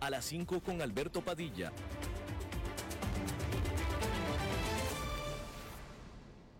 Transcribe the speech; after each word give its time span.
a 0.00 0.10
las 0.10 0.24
5 0.24 0.62
con 0.62 0.80
Alberto 0.80 1.22
Padilla. 1.22 1.72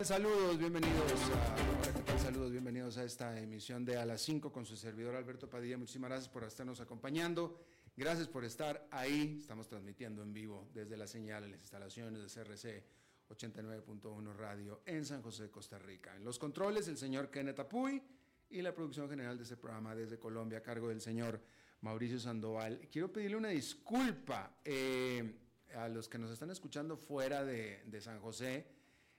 Saludos, 0.01 0.59
bienvenidos 0.59 1.13
a, 1.13 2.19
Saludos, 2.19 2.53
bienvenidos 2.53 2.97
a 2.99 3.05
esta 3.05 3.39
emisión 3.39 3.85
de 3.85 3.97
A 3.97 4.05
las 4.05 4.21
5 4.23 4.53
con 4.53 4.65
su 4.65 4.77
servidor 4.77 5.15
Alberto 5.15 5.49
Padilla. 5.49 5.79
Muchísimas 5.79 6.11
gracias 6.11 6.29
por 6.29 6.45
estarnos 6.45 6.81
acompañando. 6.81 7.59
Gracias 7.97 8.29
por 8.29 8.45
estar 8.45 8.87
ahí. 8.91 9.39
Estamos 9.41 9.69
transmitiendo 9.69 10.23
en 10.23 10.33
vivo 10.33 10.69
desde 10.73 10.97
la 10.97 11.07
señal 11.07 11.45
en 11.45 11.53
las 11.53 11.61
instalaciones 11.61 12.21
de 12.35 12.43
CRC 12.43 12.85
89.1 13.29 14.35
Radio 14.35 14.83
en 14.87 15.05
San 15.05 15.23
José, 15.23 15.51
Costa 15.51 15.79
Rica. 15.79 16.15
En 16.17 16.25
los 16.25 16.39
controles, 16.39 16.89
el 16.89 16.97
señor 16.97 17.31
Kenneth 17.31 17.61
Apuy 17.61 18.03
y 18.51 18.63
la 18.63 18.75
producción 18.75 19.09
general 19.09 19.37
de 19.37 19.45
este 19.45 19.57
programa 19.57 19.95
desde 19.95 20.19
Colombia 20.19 20.59
a 20.59 20.63
cargo 20.63 20.89
del 20.89 21.01
señor 21.01 21.41
Mauricio 21.83 22.19
Sandoval. 22.19 22.89
Quiero 22.91 23.13
pedirle 23.13 23.37
una 23.37 23.49
disculpa 23.49 24.59
eh, 24.65 25.37
a 25.75 25.89
los 25.89 26.09
que 26.09 26.19
nos 26.19 26.31
están 26.31 26.51
escuchando 26.51 26.97
fuera 26.97 27.45
de, 27.45 27.83
de 27.87 28.01
San 28.01 28.21
José. 28.21 28.67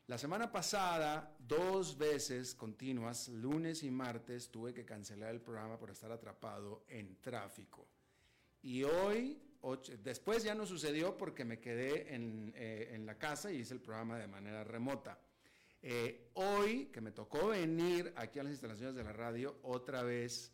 La 0.08 0.18
semana 0.18 0.52
pasada, 0.52 1.36
dos 1.40 1.98
veces 1.98 2.54
continuas, 2.54 3.30
lunes 3.30 3.84
y 3.84 3.92
martes, 3.92 4.52
tuve 4.52 4.74
que 4.74 4.84
cancelar 4.84 5.32
el 5.32 5.42
programa 5.42 5.80
por 5.80 5.90
estar 5.90 6.12
atrapado 6.12 6.84
en 6.90 7.16
tráfico. 7.22 7.88
Y 8.62 8.84
hoy, 8.84 9.42
después 10.04 10.44
ya 10.44 10.54
no 10.54 10.66
sucedió 10.66 11.18
porque 11.18 11.46
me 11.46 11.60
quedé 11.60 12.14
en, 12.14 12.52
eh, 12.56 12.92
en, 12.94 13.06
la 13.06 13.18
casa 13.18 13.52
y 13.52 13.58
hice 13.58 13.74
el 13.74 13.82
programa 13.82 14.20
de 14.20 14.28
manera 14.28 14.64
remota. 14.64 15.20
Eh, 15.82 16.30
hoy, 16.34 16.88
que 16.88 17.02
me 17.02 17.12
tocó 17.12 17.48
venir 17.48 18.14
aquí 18.16 18.38
a 18.38 18.44
las 18.44 18.52
instalaciones 18.52 18.96
de 18.96 19.04
la 19.04 19.14
radio, 19.14 19.58
otra 19.64 20.04
vez 20.04 20.52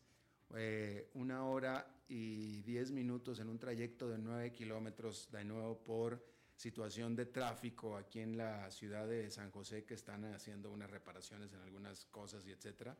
eh, 0.56 1.10
una 1.16 1.46
hora 1.46 1.86
y 2.08 2.62
diez 2.62 2.92
minutos 2.92 3.40
en 3.40 3.50
un 3.50 3.60
trayecto 3.60 4.10
de 4.10 4.18
nueve 4.18 4.52
kilómetros, 4.52 5.30
de 5.32 5.44
nuevo 5.44 5.84
por 5.84 6.24
situación 6.56 7.16
de 7.16 7.28
tráfico 7.28 7.96
aquí 7.96 8.20
en 8.20 8.38
la 8.38 8.70
ciudad 8.72 9.08
de 9.08 9.30
San 9.30 9.52
José, 9.52 9.86
que 9.86 9.94
están 9.94 10.26
haciendo 10.26 10.72
unas 10.72 10.90
reparaciones 10.90 11.54
en 11.54 11.60
algunas 11.60 12.06
cosas 12.06 12.46
y 12.48 12.52
etcétera. 12.52 12.98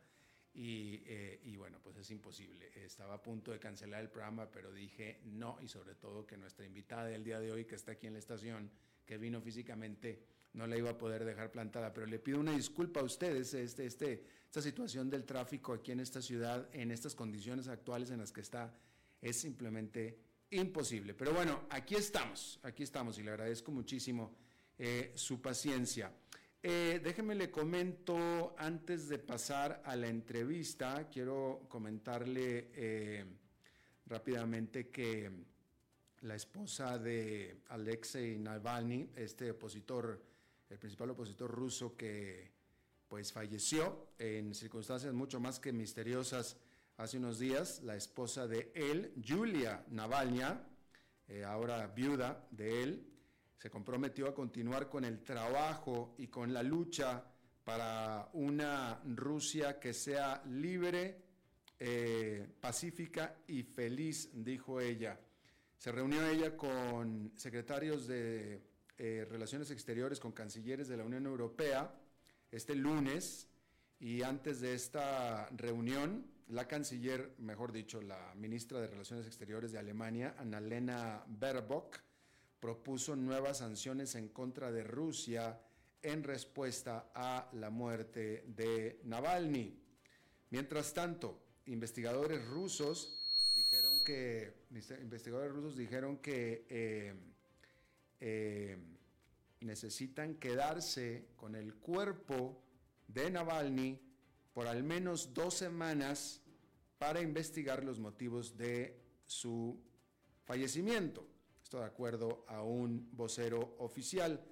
Eh, 0.54 1.40
y, 1.44 1.56
bueno, 1.56 1.78
pues 1.82 1.96
es 1.98 2.10
imposible. 2.10 2.70
Estaba 2.74 3.14
a 3.14 3.22
punto 3.22 3.52
de 3.52 3.58
cancelar 3.58 4.00
el 4.00 4.10
programa, 4.10 4.50
pero 4.50 4.72
dije 4.72 5.20
no, 5.24 5.58
y 5.60 5.68
sobre 5.68 5.94
todo 5.94 6.26
que 6.26 6.36
nuestra 6.36 6.66
invitada 6.66 7.06
del 7.06 7.22
día 7.22 7.38
de 7.38 7.52
hoy, 7.52 7.64
que 7.64 7.76
está 7.76 7.92
aquí 7.92 8.06
en 8.06 8.14
la 8.14 8.18
estación, 8.18 8.70
que 9.04 9.18
vino 9.18 9.40
físicamente, 9.40 10.24
no 10.54 10.66
la 10.66 10.76
iba 10.76 10.90
a 10.90 10.98
poder 10.98 11.24
dejar 11.24 11.52
plantada. 11.52 11.92
Pero 11.92 12.06
le 12.06 12.18
pido 12.18 12.40
una 12.40 12.52
disculpa 12.52 13.00
a 13.00 13.04
ustedes, 13.04 13.54
este, 13.54 13.86
este, 13.86 14.24
esta 14.46 14.60
situación 14.62 15.08
del 15.10 15.24
tráfico 15.24 15.72
aquí 15.72 15.92
en 15.92 16.00
esta 16.00 16.20
ciudad, 16.20 16.68
en 16.72 16.90
estas 16.90 17.14
condiciones 17.14 17.68
actuales 17.68 18.10
en 18.10 18.18
las 18.18 18.32
que 18.32 18.40
está, 18.40 18.74
es 19.20 19.36
simplemente 19.40 20.18
imposible. 20.50 21.14
Pero 21.14 21.32
bueno, 21.32 21.64
aquí 21.70 21.94
estamos, 21.94 22.58
aquí 22.62 22.82
estamos, 22.82 23.18
y 23.18 23.22
le 23.22 23.30
agradezco 23.30 23.70
muchísimo 23.70 24.34
eh, 24.78 25.12
su 25.14 25.40
paciencia. 25.40 26.12
Eh, 26.62 27.00
déjeme 27.02 27.34
le 27.34 27.50
comento, 27.50 28.54
antes 28.58 29.08
de 29.08 29.18
pasar 29.18 29.82
a 29.84 29.94
la 29.94 30.08
entrevista, 30.08 31.08
quiero 31.08 31.66
comentarle 31.68 32.70
eh, 32.74 33.24
rápidamente 34.06 34.88
que 34.88 35.30
la 36.22 36.34
esposa 36.34 36.98
de 36.98 37.62
Alexei 37.68 38.38
Navalny, 38.38 39.10
este 39.14 39.52
opositor, 39.52 40.20
el 40.68 40.78
principal 40.78 41.10
opositor 41.10 41.50
ruso 41.50 41.96
que 41.96 42.50
pues 43.06 43.32
falleció 43.32 44.08
en 44.18 44.54
circunstancias 44.54 45.14
mucho 45.14 45.40
más 45.40 45.60
que 45.60 45.72
misteriosas 45.72 46.56
hace 46.98 47.16
unos 47.16 47.38
días, 47.38 47.80
la 47.84 47.96
esposa 47.96 48.46
de 48.46 48.72
él, 48.74 49.12
Julia 49.26 49.84
Navalny, 49.90 50.42
eh, 51.28 51.44
ahora 51.44 51.86
viuda 51.86 52.46
de 52.50 52.82
él, 52.82 53.06
se 53.56 53.70
comprometió 53.70 54.28
a 54.28 54.34
continuar 54.34 54.88
con 54.88 55.04
el 55.04 55.22
trabajo 55.22 56.14
y 56.18 56.26
con 56.26 56.52
la 56.52 56.62
lucha 56.62 57.24
para 57.64 58.28
una 58.32 59.00
Rusia 59.04 59.78
que 59.78 59.92
sea 59.92 60.42
libre, 60.46 61.22
eh, 61.78 62.48
pacífica 62.60 63.36
y 63.46 63.62
feliz, 63.62 64.30
dijo 64.34 64.80
ella. 64.80 65.20
Se 65.76 65.92
reunió 65.92 66.26
ella 66.26 66.56
con 66.56 67.32
secretarios 67.36 68.08
de 68.08 68.60
eh, 68.96 69.26
Relaciones 69.30 69.70
Exteriores, 69.70 70.18
con 70.18 70.32
cancilleres 70.32 70.88
de 70.88 70.96
la 70.96 71.04
Unión 71.04 71.26
Europea 71.26 71.94
este 72.50 72.74
lunes 72.74 73.46
y 74.00 74.22
antes 74.22 74.60
de 74.60 74.74
esta 74.74 75.48
reunión, 75.50 76.37
la 76.48 76.66
canciller, 76.66 77.34
mejor 77.38 77.72
dicho, 77.72 78.00
la 78.00 78.34
ministra 78.34 78.80
de 78.80 78.86
Relaciones 78.86 79.26
Exteriores 79.26 79.72
de 79.72 79.78
Alemania, 79.78 80.34
Annalena 80.38 81.24
Baerbock, 81.26 82.00
propuso 82.58 83.14
nuevas 83.16 83.58
sanciones 83.58 84.14
en 84.14 84.28
contra 84.28 84.72
de 84.72 84.82
Rusia 84.82 85.60
en 86.02 86.24
respuesta 86.24 87.10
a 87.14 87.50
la 87.52 87.70
muerte 87.70 88.44
de 88.48 89.00
Navalny. 89.04 89.78
Mientras 90.50 90.94
tanto, 90.94 91.38
investigadores 91.66 92.44
rusos 92.46 93.14
dijeron 93.54 94.02
que, 94.04 94.54
investigadores 95.02 95.52
rusos 95.52 95.76
dijeron 95.76 96.18
que 96.18 96.66
eh, 96.70 97.14
eh, 98.20 98.78
necesitan 99.60 100.36
quedarse 100.36 101.28
con 101.36 101.54
el 101.54 101.74
cuerpo 101.74 102.62
de 103.06 103.30
Navalny 103.30 104.07
por 104.58 104.66
al 104.66 104.82
menos 104.82 105.34
dos 105.34 105.54
semanas 105.54 106.42
para 106.98 107.20
investigar 107.20 107.84
los 107.84 108.00
motivos 108.00 108.56
de 108.56 109.00
su 109.24 109.80
fallecimiento. 110.42 111.24
Esto 111.62 111.78
de 111.78 111.84
acuerdo 111.84 112.44
a 112.48 112.64
un 112.64 113.08
vocero 113.12 113.76
oficial. 113.78 114.44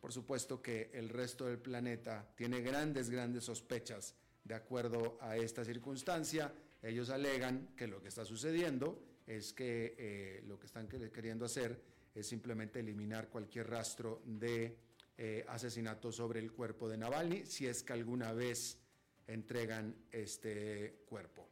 Por 0.00 0.12
supuesto 0.12 0.60
que 0.60 0.90
el 0.92 1.08
resto 1.08 1.46
del 1.46 1.60
planeta 1.60 2.28
tiene 2.34 2.62
grandes, 2.62 3.10
grandes 3.10 3.44
sospechas 3.44 4.16
de 4.42 4.56
acuerdo 4.56 5.18
a 5.20 5.36
esta 5.36 5.64
circunstancia. 5.64 6.52
Ellos 6.82 7.10
alegan 7.10 7.68
que 7.76 7.86
lo 7.86 8.02
que 8.02 8.08
está 8.08 8.24
sucediendo 8.24 9.04
es 9.24 9.52
que 9.52 9.94
eh, 9.96 10.42
lo 10.48 10.58
que 10.58 10.66
están 10.66 10.88
queriendo 10.88 11.44
hacer 11.44 11.80
es 12.12 12.26
simplemente 12.26 12.80
eliminar 12.80 13.28
cualquier 13.28 13.70
rastro 13.70 14.20
de 14.24 14.76
eh, 15.16 15.44
asesinato 15.46 16.10
sobre 16.10 16.40
el 16.40 16.50
cuerpo 16.50 16.88
de 16.88 16.98
Navalny, 16.98 17.46
si 17.46 17.68
es 17.68 17.84
que 17.84 17.92
alguna 17.92 18.32
vez 18.32 18.80
entregan 19.26 19.94
este 20.10 21.04
cuerpo. 21.06 21.48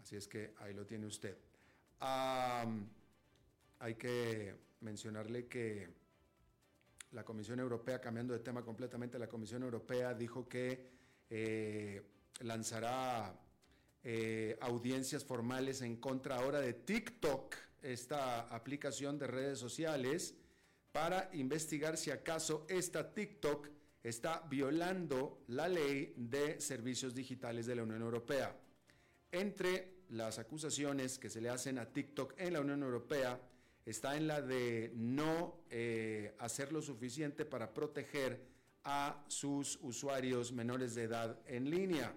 Así 0.00 0.16
es 0.16 0.28
que 0.28 0.54
ahí 0.58 0.74
lo 0.74 0.84
tiene 0.84 1.06
usted 1.06 1.36
hay 3.84 3.94
que 3.94 4.54
mencionarle 4.80 5.46
que 5.46 5.88
la 7.12 7.24
Comisión 7.24 7.60
Europea, 7.60 8.00
cambiando 8.00 8.34
de 8.34 8.40
tema 8.40 8.62
completamente, 8.62 9.18
la 9.18 9.28
Comisión 9.28 9.62
Europea 9.62 10.14
dijo 10.14 10.48
que 10.48 10.90
eh, 11.30 12.02
lanzará 12.40 13.38
eh, 14.02 14.56
audiencias 14.60 15.24
formales 15.24 15.80
en 15.82 15.96
contra 15.96 16.36
ahora 16.36 16.60
de 16.60 16.74
TikTok, 16.74 17.54
esta 17.82 18.40
aplicación 18.54 19.18
de 19.18 19.26
redes 19.26 19.58
sociales, 19.58 20.34
para 20.92 21.30
investigar 21.32 21.96
si 21.96 22.10
acaso 22.10 22.66
esta 22.68 23.12
TikTok 23.12 23.68
está 24.04 24.44
violando 24.50 25.42
la 25.48 25.66
ley 25.66 26.12
de 26.16 26.60
servicios 26.60 27.14
digitales 27.14 27.64
de 27.64 27.74
la 27.74 27.82
Unión 27.82 28.02
Europea. 28.02 28.54
Entre 29.32 29.94
las 30.10 30.38
acusaciones 30.38 31.18
que 31.18 31.30
se 31.30 31.40
le 31.40 31.48
hacen 31.48 31.78
a 31.78 31.86
TikTok 31.86 32.34
en 32.36 32.52
la 32.52 32.60
Unión 32.60 32.82
Europea 32.82 33.40
está 33.86 34.16
en 34.16 34.26
la 34.26 34.42
de 34.42 34.92
no 34.94 35.64
eh, 35.70 36.34
hacer 36.38 36.70
lo 36.70 36.82
suficiente 36.82 37.46
para 37.46 37.72
proteger 37.72 38.44
a 38.84 39.24
sus 39.28 39.78
usuarios 39.80 40.52
menores 40.52 40.94
de 40.94 41.04
edad 41.04 41.38
en 41.46 41.70
línea. 41.70 42.14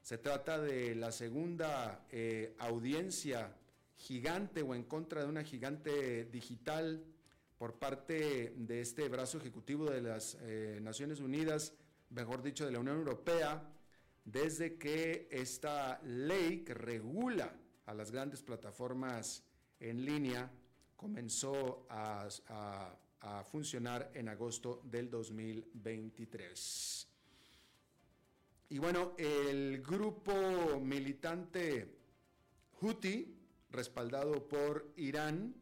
Se 0.00 0.16
trata 0.16 0.60
de 0.60 0.94
la 0.94 1.10
segunda 1.10 2.06
eh, 2.10 2.54
audiencia 2.58 3.52
gigante 3.96 4.62
o 4.62 4.74
en 4.76 4.84
contra 4.84 5.22
de 5.22 5.28
una 5.28 5.42
gigante 5.42 6.24
digital 6.26 7.04
por 7.60 7.74
parte 7.74 8.54
de 8.56 8.80
este 8.80 9.06
brazo 9.10 9.36
ejecutivo 9.36 9.90
de 9.90 10.00
las 10.00 10.38
eh, 10.40 10.78
Naciones 10.80 11.20
Unidas, 11.20 11.74
mejor 12.08 12.42
dicho, 12.42 12.64
de 12.64 12.72
la 12.72 12.78
Unión 12.78 12.96
Europea, 12.96 13.62
desde 14.24 14.78
que 14.78 15.28
esta 15.30 16.00
ley 16.02 16.64
que 16.64 16.72
regula 16.72 17.54
a 17.84 17.92
las 17.92 18.12
grandes 18.12 18.42
plataformas 18.42 19.44
en 19.78 20.06
línea 20.06 20.50
comenzó 20.96 21.86
a, 21.90 22.26
a 23.20 23.44
funcionar 23.44 24.10
en 24.14 24.30
agosto 24.30 24.80
del 24.84 25.10
2023. 25.10 27.08
Y 28.70 28.78
bueno, 28.78 29.12
el 29.18 29.82
grupo 29.82 30.80
militante 30.80 31.94
Houthi, 32.80 33.36
respaldado 33.70 34.48
por 34.48 34.94
Irán, 34.96 35.60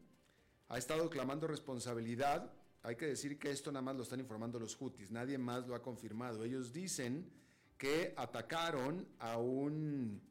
ha 0.69 0.77
estado 0.77 1.09
clamando 1.09 1.47
responsabilidad. 1.47 2.51
Hay 2.83 2.95
que 2.95 3.07
decir 3.07 3.37
que 3.37 3.51
esto 3.51 3.71
nada 3.71 3.81
más 3.81 3.95
lo 3.95 4.03
están 4.03 4.19
informando 4.19 4.59
los 4.59 4.75
Houthis, 4.75 5.11
nadie 5.11 5.37
más 5.37 5.67
lo 5.67 5.75
ha 5.75 5.81
confirmado. 5.81 6.43
Ellos 6.45 6.71
dicen 6.71 7.29
que 7.77 8.13
atacaron 8.15 9.07
a 9.19 9.37
un 9.37 10.21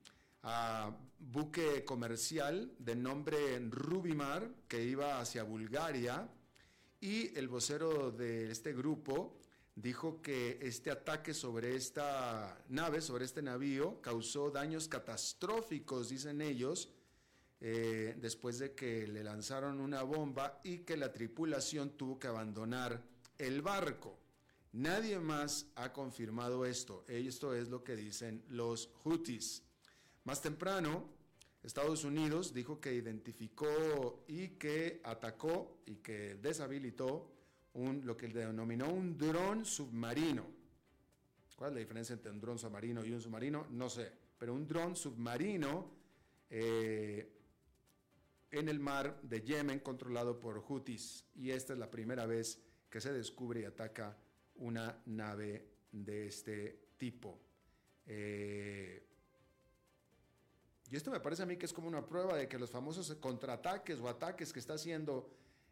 buque 1.19 1.85
comercial 1.85 2.73
de 2.79 2.94
nombre 2.94 3.58
Rubimar 3.69 4.49
que 4.67 4.82
iba 4.85 5.20
hacia 5.20 5.43
Bulgaria 5.43 6.29
y 7.00 7.37
el 7.37 7.49
vocero 7.49 8.11
de 8.11 8.50
este 8.50 8.73
grupo 8.73 9.37
dijo 9.75 10.23
que 10.23 10.58
este 10.62 10.90
ataque 10.90 11.35
sobre 11.35 11.76
esta 11.76 12.64
nave, 12.69 13.00
sobre 13.00 13.25
este 13.25 13.43
navío, 13.43 14.00
causó 14.00 14.50
daños 14.50 14.88
catastróficos, 14.88 16.08
dicen 16.08 16.40
ellos, 16.40 16.88
eh, 17.60 18.16
después 18.20 18.58
de 18.58 18.75
que 18.75 19.06
le 19.06 19.25
lanzaron 19.25 19.81
una 19.81 20.02
bomba 20.02 20.60
y 20.62 20.78
que 20.78 20.96
la 20.96 21.12
tripulación 21.12 21.90
tuvo 21.96 22.19
que 22.19 22.28
abandonar 22.28 23.02
el 23.37 23.62
barco. 23.62 24.19
Nadie 24.72 25.19
más 25.19 25.66
ha 25.75 25.93
confirmado 25.93 26.64
esto. 26.64 27.05
Esto 27.08 27.55
es 27.55 27.69
lo 27.69 27.82
que 27.82 27.96
dicen 27.96 28.44
los 28.49 28.90
Houthis. 29.02 29.62
Más 30.25 30.40
temprano, 30.40 31.08
Estados 31.62 32.05
Unidos 32.05 32.55
dijo 32.55 32.81
que 32.81 32.94
identificó 32.94 34.25
y 34.28 34.49
que 34.50 35.00
atacó 35.02 35.82
y 35.87 35.96
que 35.96 36.37
deshabilitó 36.37 37.32
lo 37.75 38.16
que 38.16 38.28
denominó 38.28 38.88
un 38.88 39.16
dron 39.16 39.64
submarino. 39.64 40.44
¿Cuál 41.56 41.70
es 41.70 41.75
la 41.75 41.81
diferencia 41.81 42.12
entre 42.12 42.31
un 42.31 42.40
dron 42.40 42.58
submarino 42.58 43.04
y 43.04 43.12
un 43.12 43.20
submarino? 43.20 43.66
No 43.70 43.88
sé, 43.88 44.12
pero 44.38 44.54
un 44.54 44.66
dron 44.66 44.94
submarino 44.94 45.90
eh, 46.50 47.38
en 48.50 48.68
el 48.68 48.80
mar 48.80 49.20
de 49.22 49.42
Yemen 49.42 49.80
controlado 49.80 50.40
por 50.40 50.60
Houthis. 50.60 51.24
Y 51.34 51.50
esta 51.50 51.72
es 51.72 51.78
la 51.78 51.90
primera 51.90 52.26
vez 52.26 52.60
que 52.88 53.00
se 53.00 53.12
descubre 53.12 53.60
y 53.60 53.64
ataca 53.64 54.16
una 54.56 55.00
nave 55.06 55.68
de 55.92 56.26
este 56.26 56.88
tipo. 56.96 57.38
Eh, 58.06 59.06
y 60.90 60.96
esto 60.96 61.10
me 61.10 61.20
parece 61.20 61.42
a 61.42 61.46
mí 61.46 61.56
que 61.56 61.66
es 61.66 61.72
como 61.72 61.88
una 61.88 62.06
prueba 62.06 62.36
de 62.36 62.48
que 62.48 62.58
los 62.58 62.70
famosos 62.70 63.14
contraataques 63.16 64.00
o 64.00 64.08
ataques 64.08 64.52
que 64.52 64.58
está 64.58 64.74
haciendo 64.74 65.30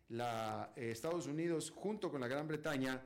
la, 0.09 0.73
eh, 0.77 0.91
Estados 0.91 1.27
Unidos 1.27 1.71
junto 1.71 2.11
con 2.11 2.21
la 2.21 2.29
Gran 2.29 2.47
Bretaña 2.47 3.03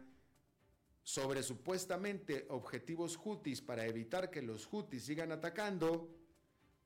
sobre 1.03 1.43
supuestamente 1.43 2.47
objetivos 2.51 3.19
hutis 3.23 3.63
para 3.63 3.87
evitar 3.87 4.31
que 4.31 4.43
los 4.43 4.69
hutis 4.71 5.05
sigan 5.05 5.33
atacando, 5.33 6.11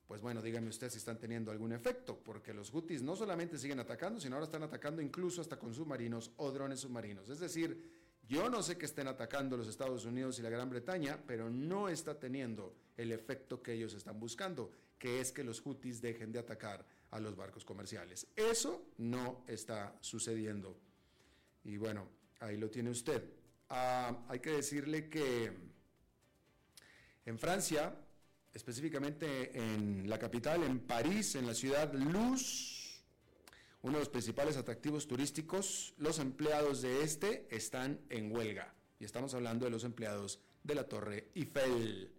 pues 0.07 0.21
bueno, 0.21 0.43
díganme 0.43 0.69
ustedes 0.69 0.93
si 0.93 0.99
están 0.99 1.19
teniendo 1.19 1.51
algún 1.51 1.73
efecto, 1.73 2.19
porque 2.23 2.53
los 2.53 2.73
hutis 2.73 3.03
no 3.03 3.17
solamente 3.17 3.59
siguen 3.59 3.81
atacando, 3.81 4.21
sino 4.21 4.37
ahora 4.37 4.45
están 4.45 4.63
atacando 4.63 5.01
incluso 5.01 5.41
hasta 5.41 5.59
con 5.59 5.75
submarinos 5.75 6.33
o 6.37 6.51
drones 6.51 6.81
submarinos. 6.81 7.31
Es 7.31 7.41
decir, 7.41 7.83
yo 8.29 8.49
no 8.49 8.63
sé 8.63 8.77
que 8.77 8.87
estén 8.87 9.09
atacando 9.09 9.57
los 9.57 9.69
Estados 9.69 10.05
Unidos 10.05 10.39
y 10.39 10.43
la 10.43 10.51
Gran 10.51 10.71
Bretaña, 10.71 11.19
pero 11.27 11.51
no 11.51 11.89
está 11.89 12.19
teniendo 12.19 12.75
el 12.97 13.13
efecto 13.13 13.63
que 13.63 13.73
ellos 13.73 13.95
están 13.95 14.21
buscando, 14.21 14.71
que 14.99 15.21
es 15.21 15.33
que 15.33 15.45
los 15.45 15.65
hutis 15.65 16.01
dejen 16.01 16.33
de 16.33 16.39
atacar 16.39 16.85
a 17.11 17.21
los 17.21 17.37
barcos 17.37 17.65
comerciales. 17.65 18.27
Eso 18.37 18.93
no 18.99 19.45
está 19.47 19.97
sucediendo. 20.01 20.77
Y 21.65 21.77
bueno, 21.77 22.09
ahí 22.41 22.57
lo 22.57 22.71
tiene 22.71 22.91
usted. 22.91 23.23
Ah, 23.71 24.27
hay 24.29 24.41
que 24.41 24.51
decirle 24.51 25.09
que 25.09 25.53
en 27.27 27.39
Francia, 27.39 27.95
específicamente 28.55 29.59
en 29.59 30.09
la 30.09 30.19
capital, 30.19 30.63
en 30.63 30.81
París, 30.81 31.35
en 31.35 31.47
la 31.47 31.55
ciudad 31.55 31.93
Luz, 31.93 33.03
uno 33.83 33.95
de 33.95 33.99
los 33.99 34.09
principales 34.09 34.57
atractivos 34.57 35.07
turísticos, 35.07 35.93
los 35.99 36.19
empleados 36.19 36.81
de 36.81 37.03
este 37.03 37.47
están 37.51 38.01
en 38.09 38.35
huelga. 38.35 38.73
Y 38.99 39.05
estamos 39.05 39.35
hablando 39.35 39.67
de 39.67 39.73
los 39.73 39.85
empleados 39.85 40.41
de 40.63 40.75
la 40.75 40.89
Torre 40.89 41.29
Eiffel. 41.35 42.11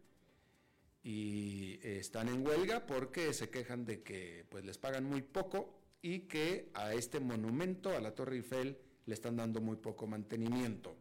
Y 1.03 1.79
están 1.81 2.27
en 2.27 2.45
huelga 2.45 2.85
porque 2.85 3.33
se 3.33 3.49
quejan 3.49 3.85
de 3.85 4.03
que 4.03 4.45
pues, 4.49 4.63
les 4.65 4.77
pagan 4.77 5.05
muy 5.05 5.21
poco 5.21 5.79
y 6.01 6.21
que 6.21 6.69
a 6.73 6.93
este 6.93 7.19
monumento, 7.19 7.89
a 7.95 7.99
la 7.99 8.13
Torre 8.13 8.35
Eiffel, 8.35 8.77
le 9.05 9.13
están 9.13 9.35
dando 9.35 9.61
muy 9.61 9.77
poco 9.77 10.05
mantenimiento. 10.05 10.95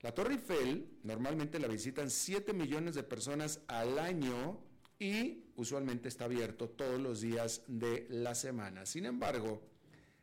La 0.00 0.12
Torre 0.12 0.34
Eiffel 0.34 0.98
normalmente 1.02 1.58
la 1.58 1.66
visitan 1.66 2.08
7 2.08 2.52
millones 2.52 2.94
de 2.94 3.02
personas 3.02 3.60
al 3.66 3.98
año 3.98 4.60
y 4.96 5.44
usualmente 5.56 6.08
está 6.08 6.26
abierto 6.26 6.68
todos 6.70 7.00
los 7.00 7.20
días 7.20 7.62
de 7.66 8.06
la 8.08 8.36
semana. 8.36 8.86
Sin 8.86 9.06
embargo, 9.06 9.60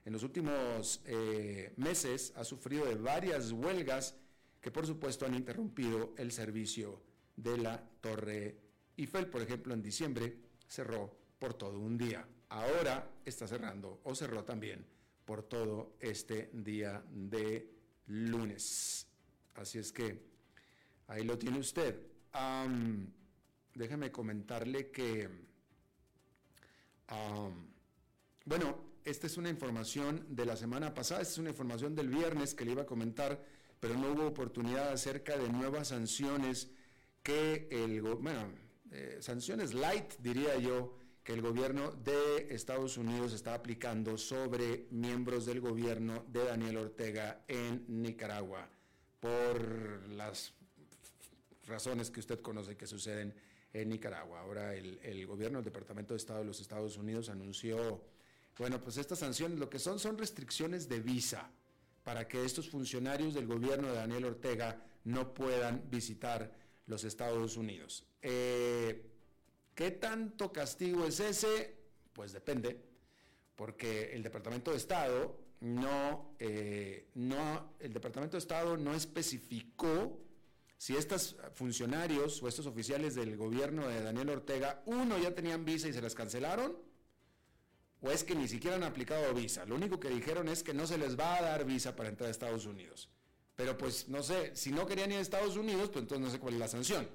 en 0.06 0.14
los 0.14 0.24
últimos 0.24 1.02
eh, 1.06 1.74
meses 1.76 2.32
ha 2.38 2.46
sufrido 2.46 2.86
de 2.86 2.96
varias 2.96 3.52
huelgas 3.52 4.16
que 4.62 4.72
por 4.72 4.88
supuesto 4.88 5.26
han 5.26 5.36
interrumpido 5.36 6.14
el 6.18 6.32
servicio 6.32 7.02
de 7.36 7.58
la 7.58 7.84
Torre 8.00 8.58
Eiffel. 8.96 9.28
Por 9.28 9.42
ejemplo, 9.42 9.74
en 9.74 9.82
diciembre 9.82 10.38
cerró 10.68 11.18
por 11.38 11.54
todo 11.54 11.80
un 11.80 11.98
día. 11.98 12.26
Ahora 12.48 13.12
está 13.26 13.46
cerrando 13.46 14.00
o 14.04 14.16
cerró 14.16 14.46
también 14.46 14.86
por 15.26 15.44
todo 15.44 15.98
este 16.00 16.50
día 16.54 17.04
de 17.12 17.72
lunes. 18.08 19.08
Así 19.56 19.80
es 19.80 19.92
que 19.92 20.22
ahí 21.08 21.24
lo 21.24 21.38
tiene 21.38 21.60
usted. 21.60 22.00
déjeme 23.74 24.12
comentarle 24.12 24.92
que, 24.92 25.30
bueno, 28.46 28.96
esta 29.04 29.28
es 29.28 29.38
una 29.38 29.50
información 29.50 30.26
de 30.30 30.46
la 30.46 30.56
semana 30.56 30.94
pasada, 30.94 31.22
esta 31.22 31.34
es 31.34 31.38
una 31.40 31.50
información 31.52 31.96
del 31.96 32.10
viernes 32.10 32.54
que 32.54 32.66
le 32.66 32.72
iba 32.72 32.84
a 32.84 32.86
comentar, 32.86 33.44
pero 33.80 33.96
no 33.96 34.12
hubo 34.12 34.26
oportunidad 34.26 34.92
acerca 34.92 35.38
de 35.38 35.50
nuevas 35.50 35.90
sanciones 35.90 36.72
que 37.22 37.68
el, 37.72 38.02
bueno, 38.02 38.52
eh, 38.92 39.18
sanciones 39.20 39.74
light 39.74 40.16
diría 40.20 40.58
yo, 40.58 40.98
que 41.24 41.34
el 41.34 41.42
gobierno 41.42 41.92
de 41.92 42.54
Estados 42.54 42.98
Unidos 42.98 43.34
está 43.34 43.56
aplicando 43.56 44.16
sobre 44.16 44.88
miembros 44.92 45.48
del 45.48 45.60
gobierno 45.60 46.24
de 46.28 46.46
Daniel 46.46 46.78
Ortega 46.78 47.44
en 47.48 47.84
Nicaragua, 47.88 48.70
por 49.26 50.08
las 50.10 50.54
razones 51.66 52.12
que 52.12 52.20
usted 52.20 52.42
conoce 52.42 52.78
que 52.78 52.86
suceden 52.86 53.34
en 53.74 53.90
Nicaragua. 53.90 54.42
Ahora 54.42 54.76
el, 54.76 55.26
gobierno 55.26 55.58
del 55.58 55.66
Departamento 55.66 56.14
de 56.14 56.20
Estado 56.20 56.40
de 56.40 56.46
los 56.46 56.60
Estados 56.60 56.96
Unidos 56.98 57.30
anunció 57.30 58.04
bueno, 58.58 58.80
pues 58.80 58.98
estas 58.98 59.20
sanciones 59.20 59.60
lo 59.60 59.70
que 59.70 59.80
son 59.80 60.00
son 60.00 60.18
restricciones 60.18 60.88
de 60.88 61.00
visa 61.00 61.50
para 62.04 62.28
que 62.28 62.46
estos 62.46 62.70
funcionarios 62.70 63.34
del 63.34 63.48
gobierno 63.48 63.88
de 63.88 63.96
Daniel 63.96 64.26
Ortega 64.26 64.80
no 65.06 65.34
puedan 65.34 65.90
visitar 65.90 66.54
los 66.86 67.04
Estados 67.04 67.58
Unidos. 67.58 68.06
Eh, 68.22 69.10
¿Qué 69.74 69.92
tanto 69.92 70.54
castigo 70.54 71.04
es 71.04 71.20
ese? 71.20 71.76
Pues 72.14 72.32
depende, 72.32 72.80
porque 73.56 74.14
el 74.14 74.22
Departamento 74.22 74.70
de 74.72 74.78
Estado 74.78 75.45
no, 75.66 76.36
eh, 76.38 77.10
no, 77.16 77.74
el 77.80 77.92
Departamento 77.92 78.38
de 78.38 78.40
Estado 78.40 78.78
no 78.78 78.94
especificó 78.94 80.22
si 80.78 80.96
estos 80.96 81.38
funcionarios 81.54 82.44
o 82.44 82.48
estos 82.48 82.68
oficiales 82.68 83.16
del 83.16 83.36
gobierno 83.36 83.88
de 83.88 84.04
Daniel 84.04 84.30
Ortega, 84.30 84.84
uno 84.86 85.18
ya 85.18 85.34
tenían 85.34 85.66
visa 85.66 85.88
y 85.88 85.94
se 85.94 86.04
las 86.04 86.14
cancelaron, 86.14 86.78
o 88.02 88.12
es 88.12 88.24
que 88.24 88.36
ni 88.36 88.48
siquiera 88.48 88.76
han 88.76 88.84
aplicado 88.84 89.34
visa. 89.34 89.66
Lo 89.66 89.74
único 89.74 90.00
que 90.00 90.10
dijeron 90.10 90.50
es 90.50 90.62
que 90.62 90.76
no 90.76 90.86
se 90.86 91.00
les 91.00 91.18
va 91.20 91.38
a 91.38 91.42
dar 91.42 91.66
visa 91.66 91.96
para 91.96 92.10
entrar 92.10 92.28
a 92.28 92.32
Estados 92.32 92.68
Unidos. 92.68 93.10
Pero 93.56 93.76
pues 93.76 94.08
no 94.08 94.22
sé, 94.22 94.56
si 94.56 94.72
no 94.72 94.86
querían 94.86 95.12
ir 95.14 95.18
a 95.18 95.22
Estados 95.22 95.58
Unidos, 95.58 95.90
pues 95.90 96.04
entonces 96.04 96.24
no 96.24 96.32
sé 96.32 96.40
cuál 96.40 96.54
es 96.54 96.60
la 96.60 96.68
sanción. 96.68 97.10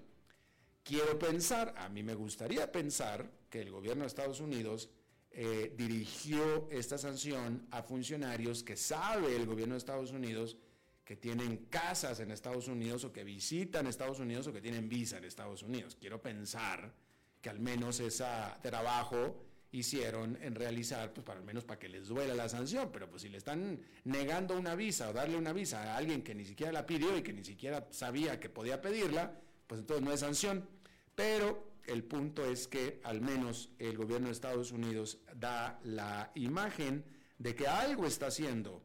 Quiero 0.82 1.20
pensar, 1.20 1.74
a 1.76 1.88
mí 1.88 2.02
me 2.02 2.14
gustaría 2.14 2.72
pensar 2.72 3.30
que 3.48 3.60
el 3.60 3.70
gobierno 3.70 4.02
de 4.02 4.08
Estados 4.08 4.40
Unidos 4.40 4.88
eh, 5.32 5.72
dirigió 5.76 6.68
esta 6.70 6.98
sanción 6.98 7.66
a 7.70 7.82
funcionarios 7.82 8.64
que 8.64 8.76
sabe 8.76 9.36
el 9.36 9.46
gobierno 9.46 9.74
de 9.74 9.78
Estados 9.78 10.10
Unidos 10.10 10.56
que 11.04 11.16
tienen 11.16 11.66
casas 11.66 12.20
en 12.20 12.30
Estados 12.30 12.68
Unidos 12.68 13.04
o 13.04 13.12
que 13.12 13.24
visitan 13.24 13.86
Estados 13.86 14.20
Unidos 14.20 14.46
o 14.46 14.52
que 14.52 14.60
tienen 14.60 14.88
visa 14.88 15.18
en 15.18 15.24
Estados 15.24 15.62
Unidos. 15.62 15.96
Quiero 15.98 16.22
pensar 16.22 16.92
que 17.40 17.50
al 17.50 17.58
menos 17.58 18.00
ese 18.00 18.24
trabajo 18.62 19.44
hicieron 19.72 20.36
en 20.42 20.54
realizar, 20.54 21.12
pues 21.12 21.24
para 21.24 21.38
al 21.38 21.44
menos 21.44 21.64
para 21.64 21.78
que 21.78 21.88
les 21.88 22.08
duela 22.08 22.34
la 22.34 22.48
sanción, 22.48 22.90
pero 22.92 23.08
pues 23.08 23.22
si 23.22 23.28
le 23.28 23.38
están 23.38 23.80
negando 24.04 24.58
una 24.58 24.74
visa 24.74 25.10
o 25.10 25.12
darle 25.12 25.36
una 25.36 25.52
visa 25.52 25.82
a 25.82 25.96
alguien 25.96 26.22
que 26.22 26.34
ni 26.34 26.44
siquiera 26.44 26.72
la 26.72 26.86
pidió 26.86 27.16
y 27.16 27.22
que 27.22 27.32
ni 27.32 27.44
siquiera 27.44 27.86
sabía 27.90 28.40
que 28.40 28.48
podía 28.48 28.80
pedirla, 28.80 29.32
pues 29.66 29.80
entonces 29.80 30.04
no 30.04 30.12
es 30.12 30.20
sanción. 30.20 30.68
Pero 31.14 31.69
el 31.90 32.04
punto 32.04 32.44
es 32.44 32.68
que 32.68 33.00
al 33.02 33.20
menos 33.20 33.70
el 33.78 33.96
gobierno 33.96 34.28
de 34.28 34.32
Estados 34.32 34.70
Unidos 34.70 35.18
da 35.34 35.80
la 35.84 36.30
imagen 36.36 37.04
de 37.36 37.54
que 37.54 37.66
algo 37.66 38.06
está 38.06 38.26
haciendo 38.26 38.80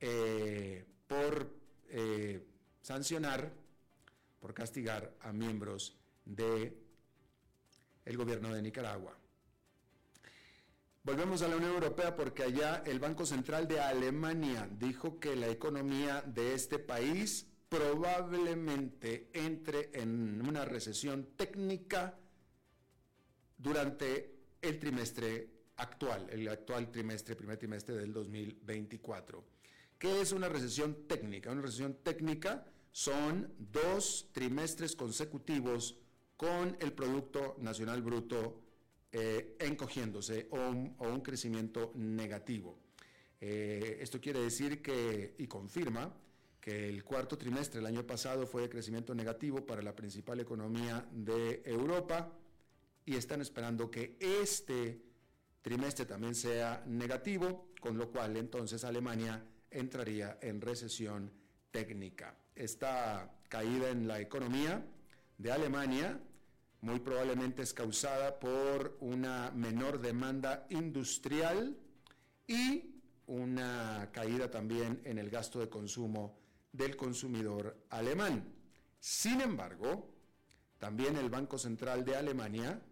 eh, 0.00 0.86
por 1.06 1.54
eh, 1.90 2.46
sancionar, 2.80 3.52
por 4.40 4.54
castigar 4.54 5.14
a 5.20 5.32
miembros 5.32 5.98
de 6.24 6.74
el 8.06 8.16
gobierno 8.16 8.54
de 8.54 8.62
Nicaragua. 8.62 9.14
Volvemos 11.02 11.42
a 11.42 11.48
la 11.48 11.56
Unión 11.56 11.72
Europea 11.72 12.16
porque 12.16 12.44
allá 12.44 12.82
el 12.86 12.98
Banco 12.98 13.26
Central 13.26 13.68
de 13.68 13.80
Alemania 13.80 14.68
dijo 14.78 15.20
que 15.20 15.36
la 15.36 15.48
economía 15.48 16.22
de 16.22 16.54
este 16.54 16.78
país 16.78 17.46
probablemente 17.68 19.28
entre 19.34 19.90
en 19.92 20.40
una 20.46 20.64
recesión 20.64 21.28
técnica 21.36 22.18
durante 23.58 24.38
el 24.62 24.78
trimestre 24.78 25.50
actual, 25.76 26.28
el 26.30 26.48
actual 26.48 26.90
trimestre, 26.90 27.36
primer 27.36 27.58
trimestre 27.58 27.96
del 27.96 28.12
2024. 28.12 29.44
¿Qué 29.98 30.20
es 30.20 30.32
una 30.32 30.48
recesión 30.48 31.06
técnica? 31.08 31.50
Una 31.50 31.62
recesión 31.62 31.98
técnica 32.02 32.64
son 32.92 33.52
dos 33.58 34.28
trimestres 34.32 34.94
consecutivos 34.94 35.96
con 36.36 36.76
el 36.80 36.92
Producto 36.92 37.56
Nacional 37.58 38.02
Bruto 38.02 38.62
eh, 39.10 39.56
encogiéndose 39.58 40.48
o 40.50 40.58
un, 40.58 41.20
crecimiento 41.20 41.92
negativo. 41.96 42.78
Eh, 43.40 43.98
esto 44.00 44.20
quiere 44.20 44.40
decir 44.40 44.80
que, 44.80 45.34
y 45.38 45.46
confirma, 45.46 46.14
que 46.60 46.88
el 46.88 47.02
cuarto 47.02 47.38
trimestre 47.38 47.80
del 47.80 47.86
año 47.86 48.06
pasado 48.06 48.46
fue 48.46 48.62
de 48.62 48.68
crecimiento 48.68 49.14
negativo 49.14 49.64
para 49.64 49.82
la 49.82 49.96
principal 49.96 50.40
economía 50.40 51.08
de 51.10 51.62
Europa 51.64 52.32
y 53.08 53.16
están 53.16 53.40
esperando 53.40 53.90
que 53.90 54.18
este 54.20 55.00
trimestre 55.62 56.04
también 56.04 56.34
sea 56.34 56.84
negativo, 56.86 57.70
con 57.80 57.96
lo 57.96 58.10
cual 58.10 58.36
entonces 58.36 58.84
Alemania 58.84 59.42
entraría 59.70 60.38
en 60.42 60.60
recesión 60.60 61.32
técnica. 61.70 62.36
Esta 62.54 63.34
caída 63.48 63.88
en 63.88 64.06
la 64.06 64.20
economía 64.20 64.84
de 65.38 65.50
Alemania 65.50 66.20
muy 66.82 67.00
probablemente 67.00 67.62
es 67.62 67.72
causada 67.72 68.38
por 68.38 68.98
una 69.00 69.52
menor 69.52 70.02
demanda 70.02 70.66
industrial 70.68 71.78
y 72.46 72.94
una 73.26 74.10
caída 74.12 74.50
también 74.50 75.00
en 75.04 75.16
el 75.16 75.30
gasto 75.30 75.60
de 75.60 75.70
consumo 75.70 76.38
del 76.72 76.94
consumidor 76.94 77.86
alemán. 77.88 78.52
Sin 79.00 79.40
embargo, 79.40 80.12
también 80.76 81.16
el 81.16 81.30
Banco 81.30 81.56
Central 81.56 82.04
de 82.04 82.14
Alemania 82.14 82.82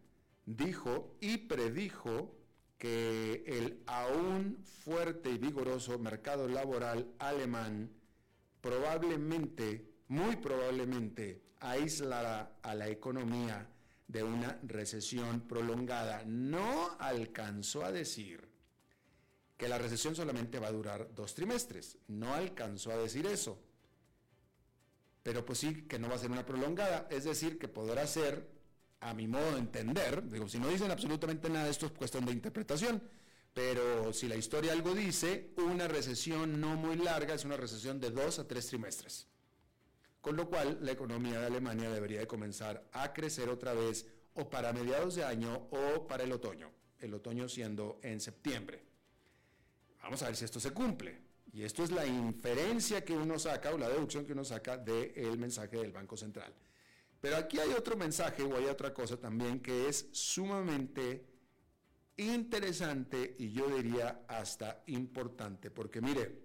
dijo 0.47 1.17
y 1.21 1.39
predijo 1.39 2.35
que 2.79 3.45
el 3.47 3.83
aún 3.87 4.59
fuerte 4.65 5.31
y 5.31 5.39
vigoroso 5.39 5.99
mercado 5.99 6.49
laboral 6.49 7.13
alemán 7.19 7.91
probablemente, 8.61 9.93
muy 10.09 10.37
probablemente, 10.37 11.43
aislará 11.61 12.59
a 12.63 12.75
la 12.75 12.89
economía 12.89 13.69
de 14.09 14.23
una 14.23 14.59
recesión 14.63 15.43
prolongada. 15.43 16.25
No 16.27 16.97
alcanzó 16.99 17.85
a 17.85 17.93
decir 17.93 18.49
que 19.57 19.69
la 19.69 19.79
recesión 19.79 20.15
solamente 20.15 20.59
va 20.59 20.69
a 20.69 20.73
durar 20.73 21.15
dos 21.15 21.35
trimestres. 21.35 21.99
No 22.09 22.35
alcanzó 22.35 22.93
a 22.93 22.97
decir 22.97 23.27
eso. 23.27 23.59
Pero 25.23 25.45
pues 25.45 25.59
sí 25.59 25.87
que 25.89 25.99
no 25.99 26.09
va 26.09 26.17
a 26.17 26.19
ser 26.19 26.31
una 26.31 26.47
prolongada. 26.47 27.09
Es 27.11 27.25
decir, 27.25 27.59
que 27.59 27.69
podrá 27.69 28.07
ser 28.07 28.56
a 29.07 29.15
mi 29.15 29.29
modo 29.29 29.53
de 29.53 29.61
entender, 29.61 30.29
digo, 30.29 30.49
si 30.49 30.59
no 30.59 30.69
dicen 30.69 30.91
absolutamente 30.91 31.49
nada, 31.49 31.69
esto 31.69 31.87
es 31.87 31.93
cuestión 31.93 32.25
de 32.25 32.33
interpretación, 32.33 33.01
pero 33.55 34.13
si 34.13 34.27
la 34.27 34.35
historia 34.35 34.73
algo 34.73 34.95
dice, 34.97 35.53
una 35.59 35.87
recesión 35.87 36.61
no 36.61 36.75
muy 36.75 36.97
larga 36.97 37.35
es 37.35 37.45
una 37.45 37.57
recesión 37.57 38.01
de 38.01 38.11
dos 38.11 38.41
a 38.41 38.49
tres 38.49 38.67
trimestres. 38.67 39.29
Con 40.21 40.35
lo 40.35 40.49
cual, 40.49 40.79
la 40.83 40.91
economía 40.91 41.39
de 41.39 41.47
Alemania 41.47 41.89
debería 41.89 42.19
de 42.19 42.27
comenzar 42.27 42.89
a 42.93 43.13
crecer 43.13 43.49
otra 43.49 43.75
vez 43.75 44.09
o 44.35 44.51
para 44.51 44.73
mediados 44.73 45.15
de 45.15 45.25
año 45.25 45.69
o 45.71 46.09
para 46.09 46.25
el 46.25 46.33
otoño, 46.33 46.73
el 46.99 47.15
otoño 47.15 47.49
siendo 47.49 48.01
en 48.03 48.21
septiembre. 48.21 48.83
Vamos 50.03 50.21
a 50.23 50.27
ver 50.27 50.37
si 50.37 50.45
esto 50.45 50.59
se 50.59 50.73
cumple. 50.73 51.23
Y 51.53 51.63
esto 51.63 51.85
es 51.85 51.93
la 51.93 52.05
inferencia 52.05 53.05
que 53.05 53.13
uno 53.13 53.39
saca 53.39 53.73
o 53.73 53.79
la 53.79 53.89
deducción 53.89 54.27
que 54.27 54.33
uno 54.33 54.45
saca 54.45 54.77
del 54.77 55.39
mensaje 55.39 55.77
del 55.77 55.93
Banco 55.93 56.17
Central. 56.17 56.53
Pero 57.21 57.37
aquí 57.37 57.59
hay 57.59 57.71
otro 57.71 57.97
mensaje 57.97 58.43
o 58.43 58.57
hay 58.57 58.67
otra 58.67 58.93
cosa 58.93 59.17
también 59.17 59.61
que 59.61 59.89
es 59.89 60.09
sumamente 60.13 61.27
interesante 62.17 63.37
y 63.39 63.53
yo 63.53 63.69
diría 63.69 64.25
hasta 64.29 64.83
importante, 64.87 65.71
porque 65.71 66.01
mire, 66.01 66.39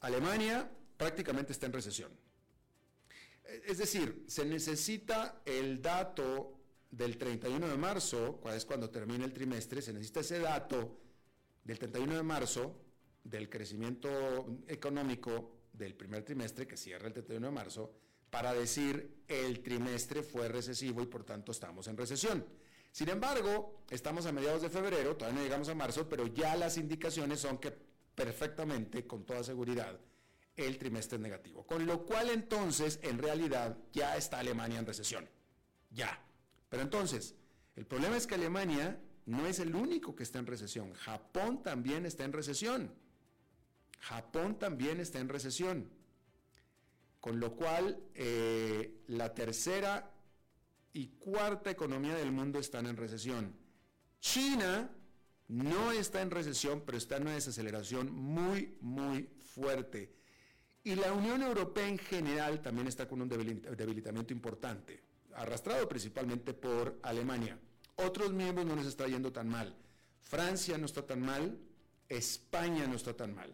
Alemania 0.00 0.70
prácticamente 0.96 1.52
está 1.52 1.66
en 1.66 1.72
recesión. 1.72 2.12
Es 3.64 3.78
decir, 3.78 4.24
se 4.26 4.44
necesita 4.44 5.42
el 5.44 5.80
dato 5.80 6.58
del 6.90 7.16
31 7.16 7.68
de 7.68 7.76
marzo, 7.76 8.40
es 8.52 8.64
cuando 8.64 8.90
termina 8.90 9.24
el 9.24 9.32
trimestre, 9.32 9.82
se 9.82 9.92
necesita 9.92 10.20
ese 10.20 10.38
dato 10.40 11.00
del 11.62 11.78
31 11.78 12.16
de 12.16 12.22
marzo 12.22 12.80
del 13.22 13.48
crecimiento 13.48 14.62
económico 14.66 15.52
del 15.72 15.94
primer 15.94 16.24
trimestre, 16.24 16.66
que 16.66 16.76
cierra 16.76 17.08
el 17.08 17.12
31 17.12 17.46
de 17.46 17.52
marzo, 17.52 17.92
para 18.30 18.52
decir 18.54 19.22
el 19.28 19.62
trimestre 19.62 20.22
fue 20.22 20.48
recesivo 20.48 21.02
y 21.02 21.06
por 21.06 21.24
tanto 21.24 21.52
estamos 21.52 21.88
en 21.88 21.96
recesión. 21.96 22.44
Sin 22.92 23.08
embargo, 23.08 23.82
estamos 23.90 24.26
a 24.26 24.32
mediados 24.32 24.62
de 24.62 24.70
febrero, 24.70 25.16
todavía 25.16 25.40
no 25.40 25.44
llegamos 25.44 25.68
a 25.68 25.74
marzo, 25.74 26.08
pero 26.08 26.26
ya 26.26 26.56
las 26.56 26.78
indicaciones 26.78 27.40
son 27.40 27.58
que 27.58 27.70
perfectamente, 28.14 29.06
con 29.06 29.24
toda 29.24 29.44
seguridad, 29.44 30.00
el 30.56 30.78
trimestre 30.78 31.16
es 31.16 31.22
negativo. 31.22 31.66
Con 31.66 31.84
lo 31.86 32.06
cual 32.06 32.30
entonces, 32.30 32.98
en 33.02 33.18
realidad, 33.18 33.76
ya 33.92 34.16
está 34.16 34.38
Alemania 34.38 34.78
en 34.78 34.86
recesión. 34.86 35.28
Ya. 35.90 36.18
Pero 36.70 36.82
entonces, 36.82 37.34
el 37.74 37.84
problema 37.84 38.16
es 38.16 38.26
que 38.26 38.36
Alemania 38.36 38.98
no 39.26 39.46
es 39.46 39.58
el 39.58 39.74
único 39.74 40.16
que 40.16 40.22
está 40.22 40.38
en 40.38 40.46
recesión. 40.46 40.94
Japón 40.94 41.62
también 41.62 42.06
está 42.06 42.24
en 42.24 42.32
recesión. 42.32 42.94
Japón 44.00 44.58
también 44.58 45.00
está 45.00 45.18
en 45.18 45.28
recesión 45.28 45.90
con 47.26 47.40
lo 47.40 47.56
cual 47.56 47.98
eh, 48.14 49.02
la 49.08 49.34
tercera 49.34 50.12
y 50.92 51.08
cuarta 51.08 51.72
economía 51.72 52.14
del 52.14 52.30
mundo 52.30 52.60
están 52.60 52.86
en 52.86 52.96
recesión. 52.96 53.52
China 54.20 54.88
no 55.48 55.90
está 55.90 56.22
en 56.22 56.30
recesión, 56.30 56.84
pero 56.86 56.96
está 56.96 57.16
en 57.16 57.22
una 57.22 57.34
desaceleración 57.34 58.14
muy, 58.14 58.76
muy 58.80 59.28
fuerte. 59.40 60.14
Y 60.84 60.94
la 60.94 61.12
Unión 61.12 61.42
Europea 61.42 61.88
en 61.88 61.98
general 61.98 62.62
también 62.62 62.86
está 62.86 63.08
con 63.08 63.20
un 63.20 63.28
debilitamiento 63.28 64.32
importante, 64.32 65.02
arrastrado 65.34 65.88
principalmente 65.88 66.54
por 66.54 67.00
Alemania. 67.02 67.58
Otros 67.96 68.32
miembros 68.32 68.66
no 68.66 68.76
les 68.76 68.86
está 68.86 69.08
yendo 69.08 69.32
tan 69.32 69.48
mal. 69.48 69.74
Francia 70.20 70.78
no 70.78 70.86
está 70.86 71.04
tan 71.04 71.22
mal, 71.22 71.58
España 72.08 72.86
no 72.86 72.94
está 72.94 73.16
tan 73.16 73.34
mal 73.34 73.52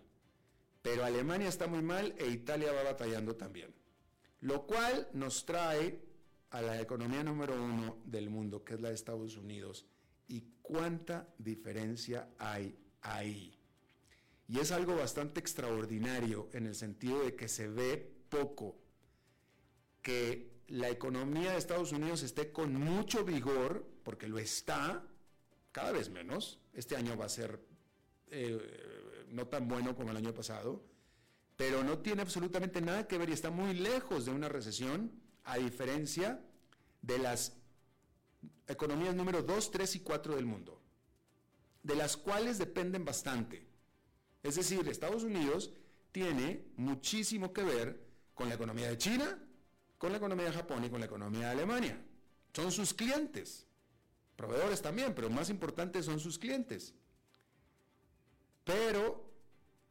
pero 0.83 1.05
Alemania 1.05 1.49
está 1.49 1.67
muy 1.67 1.81
mal 1.83 2.15
e 2.19 2.29
Italia 2.29 2.73
va 2.73 2.83
batallando 2.83 3.37
también. 3.37 3.73
Lo 4.41 4.67
cual 4.67 5.09
nos 5.13 5.47
trae 5.47 6.01
a 6.51 6.61
la 6.61 6.81
economía 6.81 7.23
número 7.23 7.55
uno 7.55 8.03
del 8.05 8.29
mundo, 8.29 8.65
que 8.65 8.75
es 8.75 8.81
la 8.81 8.89
de 8.89 8.97
Estados 8.97 9.37
Unidos. 9.37 9.87
¿Y 10.29 10.45
cuánta 10.61 11.29
diferencia 11.39 12.29
hay 12.39 12.77
ahí? 13.01 13.59
Y 14.49 14.59
es 14.59 14.73
algo 14.73 14.97
bastante 14.97 15.41
extraordinario 15.41 16.51
en 16.53 16.67
el 16.67 16.75
sentido 16.75 17.25
de 17.25 17.37
que 17.37 17.49
se 17.49 17.69
ve 17.69 18.13
poco 18.29 18.77
que 20.03 20.51
la 20.67 20.91
economía 20.91 21.53
de 21.53 21.59
Estados 21.59 21.93
Unidos 21.93 22.23
esté 22.23 22.51
con 22.51 22.75
mucho 22.75 23.25
vigor, 23.25 23.87
porque 24.03 24.27
lo 24.27 24.39
está, 24.39 25.07
cada 25.71 25.93
vez 25.93 26.11
menos. 26.11 26.61
Este 26.73 26.97
año 26.97 27.17
va 27.17 27.27
a 27.27 27.29
ser 27.29 27.61
eh, 28.31 28.59
no 29.33 29.47
tan 29.49 29.67
bueno 29.67 29.97
como 29.97 30.11
el 30.11 30.17
año 30.17 30.33
pasado, 30.33 30.85
pero 31.57 31.83
no 31.83 31.99
tiene 31.99 32.23
absolutamente 32.23 32.81
nada 32.81 33.07
que 33.07 33.19
ver 33.19 33.31
y 33.31 33.33
está 33.33 33.51
muy 33.51 33.75
lejos 33.75 34.25
de 34.25 34.31
una 34.31 34.49
recesión, 34.49 35.13
a 35.45 35.59
diferencia 35.59 36.41
de 37.01 37.19
las 37.19 37.57
economías 38.69 39.15
número 39.15 39.43
2, 39.43 39.71
3 39.71 39.97
y 39.97 40.01
4 40.01 40.37
del 40.37 40.47
mundo, 40.47 40.81
de 41.83 41.97
las 41.97 42.17
cuales 42.17 42.59
dependen 42.59 43.05
bastante. 43.05 43.67
Es 44.43 44.57
decir, 44.57 44.87
Estados 44.89 45.25
Unidos 45.25 45.73
tiene 46.13 46.65
muchísimo 46.77 47.53
que 47.53 47.63
ver 47.63 48.01
con 48.35 48.49
la 48.49 48.55
economía 48.55 48.89
de 48.89 48.99
China, 48.99 49.39
con 49.99 50.13
la 50.13 50.19
economía 50.19 50.47
de 50.47 50.53
Japón 50.53 50.85
y 50.85 50.91
con 50.91 51.01
la 51.01 51.07
economía 51.07 51.47
de 51.47 51.53
Alemania. 51.53 52.05
Son 52.53 52.71
sus 52.71 52.93
clientes, 52.93 53.67
proveedores 54.37 54.83
también, 54.83 55.15
pero 55.15 55.31
más 55.31 55.49
importantes 55.49 56.05
son 56.05 56.21
sus 56.21 56.39
clientes. 56.39 56.95
Pero 58.65 59.31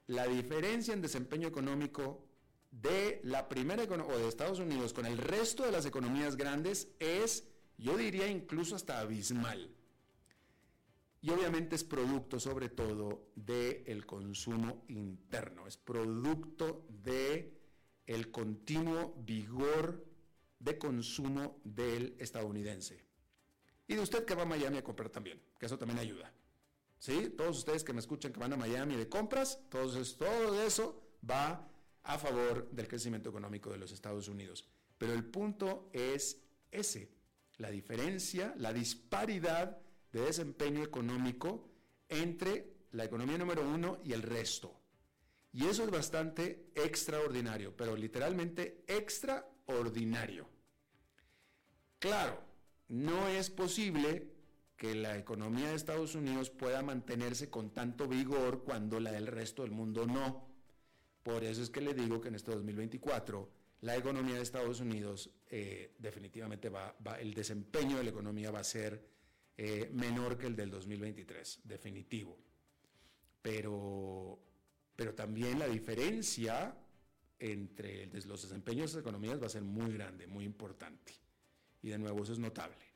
la 0.07 0.27
diferencia 0.27 0.93
en 0.93 1.01
desempeño 1.01 1.47
económico 1.47 2.25
de 2.71 3.19
la 3.23 3.49
primera 3.49 3.83
o 3.83 4.17
de 4.17 4.27
Estados 4.27 4.59
Unidos 4.59 4.93
con 4.93 5.05
el 5.05 5.17
resto 5.17 5.63
de 5.63 5.71
las 5.71 5.85
economías 5.85 6.37
grandes 6.37 6.89
es, 6.99 7.47
yo 7.77 7.97
diría 7.97 8.27
incluso 8.27 8.75
hasta 8.75 8.99
abismal. 8.99 9.69
Y 11.21 11.29
obviamente 11.29 11.75
es 11.75 11.83
producto 11.83 12.39
sobre 12.39 12.69
todo 12.69 13.27
del 13.35 14.05
consumo 14.05 14.85
interno, 14.87 15.67
es 15.67 15.77
producto 15.77 16.85
de 16.89 17.57
el 18.07 18.31
continuo 18.31 19.13
vigor 19.19 20.03
de 20.57 20.77
consumo 20.77 21.59
del 21.63 22.15
estadounidense. 22.19 23.05
Y 23.87 23.95
de 23.95 24.01
usted 24.01 24.25
que 24.25 24.35
va 24.35 24.43
a 24.43 24.45
Miami 24.45 24.77
a 24.77 24.83
comprar 24.83 25.09
también, 25.09 25.41
que 25.59 25.65
eso 25.65 25.77
también 25.77 25.99
ayuda. 25.99 26.33
¿Sí? 27.01 27.33
Todos 27.35 27.57
ustedes 27.57 27.83
que 27.83 27.93
me 27.93 27.99
escuchan 27.99 28.31
que 28.31 28.39
van 28.39 28.53
a 28.53 28.57
Miami 28.57 28.95
de 28.95 29.09
compras, 29.09 29.59
eso, 29.73 30.17
todo 30.17 30.61
eso 30.61 31.01
va 31.27 31.67
a 32.03 32.17
favor 32.19 32.69
del 32.69 32.87
crecimiento 32.87 33.31
económico 33.31 33.71
de 33.71 33.79
los 33.79 33.91
Estados 33.91 34.27
Unidos. 34.27 34.69
Pero 34.99 35.13
el 35.13 35.25
punto 35.25 35.89
es 35.93 36.43
ese, 36.69 37.09
la 37.57 37.71
diferencia, 37.71 38.53
la 38.55 38.71
disparidad 38.71 39.79
de 40.13 40.21
desempeño 40.21 40.83
económico 40.83 41.71
entre 42.07 42.71
la 42.91 43.05
economía 43.05 43.39
número 43.39 43.67
uno 43.67 43.99
y 44.03 44.13
el 44.13 44.21
resto. 44.21 44.79
Y 45.53 45.65
eso 45.65 45.83
es 45.83 45.89
bastante 45.89 46.69
extraordinario, 46.75 47.75
pero 47.75 47.95
literalmente 47.95 48.83
extraordinario. 48.85 50.47
Claro, 51.97 52.43
no 52.89 53.27
es 53.27 53.49
posible 53.49 54.30
que 54.81 54.95
la 54.95 55.15
economía 55.15 55.69
de 55.69 55.75
Estados 55.75 56.15
Unidos 56.15 56.49
pueda 56.49 56.81
mantenerse 56.81 57.51
con 57.51 57.69
tanto 57.69 58.07
vigor 58.07 58.63
cuando 58.63 58.99
la 58.99 59.11
del 59.11 59.27
resto 59.27 59.61
del 59.61 59.69
mundo 59.69 60.07
no. 60.07 60.47
Por 61.21 61.43
eso 61.43 61.61
es 61.61 61.69
que 61.69 61.81
le 61.81 61.93
digo 61.93 62.19
que 62.19 62.29
en 62.29 62.33
este 62.33 62.49
2024 62.49 63.47
la 63.81 63.95
economía 63.95 64.37
de 64.37 64.41
Estados 64.41 64.79
Unidos 64.79 65.29
eh, 65.51 65.93
definitivamente 65.99 66.69
va, 66.69 66.95
el 67.19 67.35
desempeño 67.35 67.97
de 67.97 68.05
la 68.05 68.09
economía 68.09 68.49
va 68.49 68.61
a 68.61 68.63
ser 68.63 69.07
eh, 69.55 69.87
menor 69.93 70.35
que 70.35 70.47
el 70.47 70.55
del 70.55 70.71
2023, 70.71 71.59
definitivo. 71.63 72.39
Pero, 73.39 74.39
pero 74.95 75.13
también 75.13 75.59
la 75.59 75.67
diferencia 75.67 76.75
entre 77.37 78.07
los 78.25 78.41
desempeños 78.41 78.93
de 78.93 78.97
las 78.97 79.01
economías 79.03 79.39
va 79.39 79.45
a 79.45 79.49
ser 79.49 79.61
muy 79.61 79.93
grande, 79.93 80.25
muy 80.25 80.43
importante. 80.43 81.13
Y 81.83 81.89
de 81.89 81.99
nuevo, 81.99 82.23
eso 82.23 82.33
es 82.33 82.39
notable. 82.39 82.90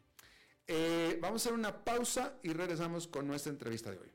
Eh, 0.67 1.19
vamos 1.21 1.41
a 1.41 1.49
hacer 1.49 1.53
una 1.53 1.83
pausa 1.83 2.33
y 2.41 2.51
regresamos 2.53 3.07
con 3.07 3.27
nuestra 3.27 3.51
entrevista 3.51 3.91
de 3.91 3.99
hoy. 3.99 4.11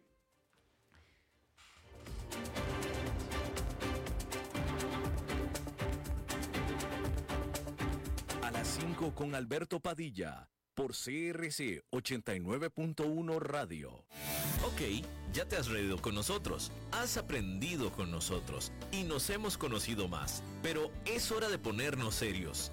A 8.43 8.51
las 8.51 8.67
5 8.81 9.15
con 9.15 9.35
Alberto 9.35 9.81
Padilla 9.81 10.49
por 10.75 10.93
CRC 10.93 11.85
89.1 11.93 13.39
Radio. 13.39 14.07
Ok, 14.65 15.05
ya 15.33 15.47
te 15.47 15.57
has 15.57 15.69
reído 15.69 16.01
con 16.01 16.15
nosotros, 16.15 16.73
has 16.91 17.17
aprendido 17.17 17.93
con 17.93 18.11
nosotros 18.11 18.73
y 18.91 19.05
nos 19.05 19.31
hemos 19.31 19.57
conocido 19.57 20.09
más, 20.09 20.43
pero 20.63 20.91
es 21.05 21.31
hora 21.31 21.49
de 21.49 21.59
ponernos 21.59 22.15
serios. 22.15 22.73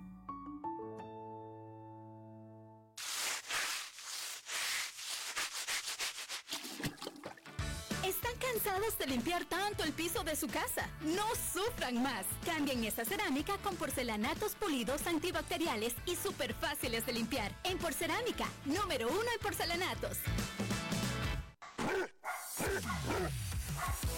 De 8.97 9.07
limpiar 9.07 9.45
tanto 9.45 9.83
el 9.83 9.91
piso 9.93 10.23
de 10.23 10.35
su 10.35 10.47
casa? 10.47 10.89
No 11.01 11.25
sufran 11.53 12.01
más. 12.01 12.25
Cambien 12.45 12.83
esa 12.83 13.05
cerámica 13.05 13.57
con 13.59 13.75
porcelanatos 13.75 14.55
pulidos 14.55 15.05
antibacteriales 15.07 15.95
y 16.05 16.15
súper 16.15 16.53
fáciles 16.53 17.05
de 17.05 17.13
limpiar. 17.13 17.55
En 17.63 17.77
Porcerámica, 17.77 18.45
número 18.65 19.07
uno 19.07 19.31
en 19.33 19.39
porcelanatos. 19.41 20.17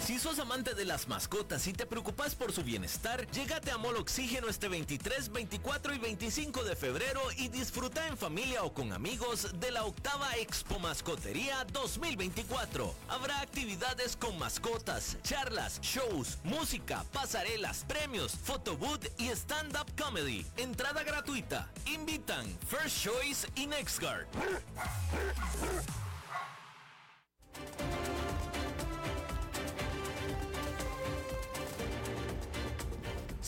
Si 0.04 0.18
sos 0.18 0.38
amante 0.38 0.74
de 0.74 0.84
las 0.84 1.08
mascotas 1.08 1.66
y 1.66 1.72
te 1.72 1.86
preocupas 1.86 2.34
por 2.34 2.52
su 2.52 2.62
bienestar, 2.62 3.26
llegate 3.30 3.70
a 3.70 3.78
Mall 3.78 3.96
Oxígeno 3.96 4.48
este 4.48 4.68
23, 4.68 5.32
24 5.32 5.94
y 5.94 5.98
25 5.98 6.62
de 6.62 6.76
febrero 6.76 7.22
y 7.38 7.48
disfruta 7.48 8.06
en 8.06 8.18
familia 8.18 8.64
o 8.64 8.74
con 8.74 8.92
amigos 8.92 9.48
de 9.58 9.70
la 9.70 9.84
octava 9.84 10.36
Expo 10.36 10.78
Mascotería 10.78 11.64
2024. 11.72 12.94
Habrá 13.08 13.40
actividades 13.40 14.14
con 14.14 14.38
mascotas, 14.38 15.16
charlas, 15.22 15.80
shows, 15.80 16.36
música, 16.44 17.02
pasarelas, 17.12 17.84
premios, 17.88 18.32
photobooth 18.32 19.06
y 19.18 19.28
stand-up 19.30 19.90
comedy. 19.96 20.44
Entrada 20.58 21.02
gratuita. 21.02 21.70
Invitan 21.86 22.46
First 22.68 23.02
Choice 23.02 23.48
y 23.54 23.66
NextGuard. 23.66 24.26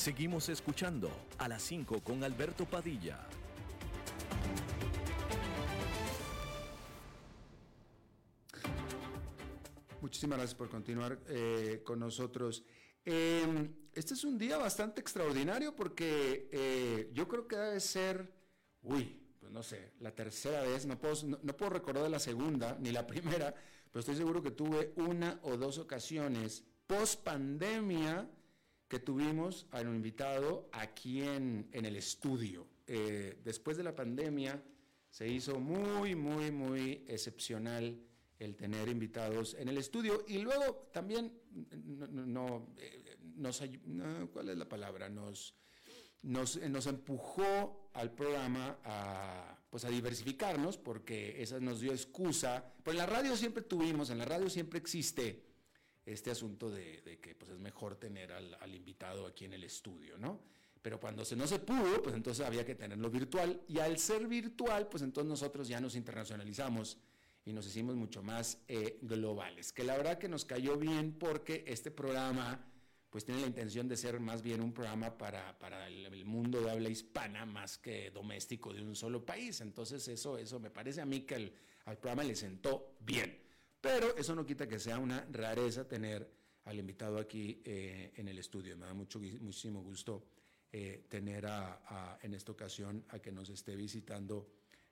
Seguimos 0.07 0.49
escuchando 0.49 1.11
a 1.37 1.49
las 1.49 1.63
5 1.63 2.01
con 2.05 2.23
Alberto 2.23 2.65
Padilla. 2.65 3.27
Muchísimas 10.01 10.39
gracias 10.39 10.55
por 10.55 10.69
continuar 10.69 11.19
eh, 11.27 11.83
con 11.85 11.99
nosotros. 11.99 12.63
Em, 13.05 13.75
este 13.93 14.15
es 14.15 14.23
un 14.23 14.39
día 14.39 14.59
bastante 14.59 15.01
extraordinario 15.01 15.75
porque 15.75 16.49
eh, 16.53 17.11
yo 17.13 17.27
creo 17.27 17.49
que 17.49 17.57
debe 17.57 17.81
ser, 17.81 18.33
uy, 18.85 19.21
pues 19.41 19.51
no 19.51 19.65
sé, 19.65 19.95
la 19.99 20.15
tercera 20.15 20.63
vez, 20.63 20.87
no 20.87 21.01
puedo, 21.01 21.17
no 21.43 21.57
puedo 21.57 21.71
recordar 21.71 22.09
la 22.09 22.21
segunda 22.21 22.79
ni 22.79 22.93
la 22.93 23.05
primera, 23.09 23.53
pero 23.91 23.99
estoy 23.99 24.15
seguro 24.15 24.41
que 24.41 24.53
tuve 24.53 24.93
una 24.95 25.41
o 25.43 25.57
dos 25.57 25.79
ocasiones 25.79 26.63
post 26.87 27.25
pandemia 27.25 28.31
que 28.89 28.99
tuvimos 29.01 29.67
a 29.73 29.81
un 29.81 29.97
invitado 29.97 30.69
aquí 30.73 31.23
en, 31.23 31.69
el 31.73 31.97
estudio. 31.97 32.67
Eh, 32.87 33.39
después 33.45 33.77
de 33.77 33.83
la 33.83 33.95
pandemia 33.95 34.63
se 35.11 35.29
hizo 35.29 35.59
muy, 35.59 36.15
muy, 36.15 36.51
muy 36.51 37.05
excepcional 37.09 37.99
el 38.39 38.55
tener 38.55 38.89
invitados 38.89 39.55
en 39.55 39.69
el 39.69 39.79
estudio 39.79 40.25
y 40.29 40.39
luego 40.39 40.89
también 40.93 41.33
no, 42.11 42.75
eh, 42.79 43.17
nos 43.35 43.63
¿cuál 44.33 44.51
es 44.51 44.59
la 44.59 44.69
palabra? 44.69 45.09
Nos, 45.09 45.55
nos, 46.23 46.61
nos, 46.61 46.87
empujó 46.87 47.91
al 47.95 48.13
programa 48.13 48.79
a, 48.85 49.59
pues 49.71 49.85
a 49.85 49.89
diversificarnos 49.89 50.77
porque 50.77 51.43
esa 51.43 51.59
nos 51.61 51.81
dio 51.81 51.93
excusa. 51.93 52.73
Pues 52.83 52.95
en 52.95 52.99
la 52.99 53.07
radio 53.07 53.37
siempre 53.37 53.63
tuvimos, 53.63 54.11
en 54.11 54.19
la 54.19 54.27
radio 54.27 54.51
siempre 54.51 54.79
existe 54.79 55.46
este 56.07 56.31
asunto 56.31 56.71
de, 56.71 57.19
que 57.21 57.35
pues 57.35 57.51
es 57.51 57.59
mejor 57.59 57.97
tener 57.97 58.33
al, 58.33 58.75
invitado 58.75 59.27
aquí 59.27 59.45
en 59.45 59.55
el 59.55 59.65
estudio, 59.65 60.17
¿no? 60.17 60.41
Pero 60.81 61.01
cuando 61.01 61.25
se 61.25 61.35
no 61.35 61.49
se 61.49 61.59
pudo, 61.59 62.01
pues 62.01 62.15
entonces 62.15 62.47
había 62.47 62.65
que 62.65 62.77
tenerlo 62.77 63.11
virtual 63.11 63.61
y 63.67 63.81
al 63.81 63.99
ser 63.99 64.29
virtual, 64.29 64.87
pues 64.87 65.03
entonces 65.03 65.29
nosotros 65.29 65.67
ya 65.67 65.81
nos 65.81 65.97
internacionalizamos 65.97 66.97
y 67.45 67.53
nos 67.53 67.67
hicimos 67.67 67.97
mucho 67.97 68.23
más 68.23 68.63
eh, 68.69 68.99
globales, 69.03 69.73
que 69.73 69.83
la 69.83 69.97
verdad 69.97 70.19
que 70.19 70.29
nos 70.29 70.45
cayó 70.45 70.77
bien 70.77 71.13
porque 71.19 71.65
este 71.67 71.91
programa 71.91 72.65
pues 73.11 73.25
tiene 73.25 73.41
la 73.41 73.47
intención 73.49 73.89
de 73.89 73.97
ser 73.97 74.21
más 74.21 74.43
bien 74.43 74.61
un 74.61 74.73
programa 74.73 75.19
para, 75.19 75.59
para 75.59 75.89
el, 75.89 76.25
mundo 76.25 76.61
de 76.61 76.71
habla 76.71 76.89
hispana 76.89 77.47
más 77.47 77.79
que 77.79 78.11
doméstico 78.11 78.73
de 78.73 78.83
un 78.83 78.95
solo 78.95 79.25
país. 79.25 79.61
Entonces 79.61 80.07
eso, 80.07 80.39
eso 80.39 80.61
me 80.61 80.71
parece 80.71 81.01
a 81.01 81.07
mí 81.07 81.23
que 81.23 81.53
al 81.87 81.99
programa 81.99 82.23
le 82.25 82.37
sentó 82.37 82.97
bien. 83.01 83.46
Pero 83.87 84.17
eso 84.17 84.35
no 84.35 84.45
quita 84.45 84.67
que 84.67 84.81
sea 84.81 84.99
una 84.99 85.25
rareza 85.31 85.87
tener 85.87 86.29
al 86.65 86.79
invitado 86.79 87.19
aquí 87.19 87.63
eh, 87.65 88.13
en 88.17 88.27
el 88.27 88.39
estudio. 88.39 88.77
Me 88.77 88.85
da 88.85 88.95
mucho, 88.95 89.21
muchísimo 89.21 89.81
gusto 89.81 90.27
eh, 90.73 91.05
tener 91.09 91.47
en 92.23 92.35
esta 92.35 92.51
ocasión 92.51 93.05
a 93.11 93.21
que 93.21 93.31
nos 93.31 93.49
esté 93.49 93.77
visitando 93.77 94.49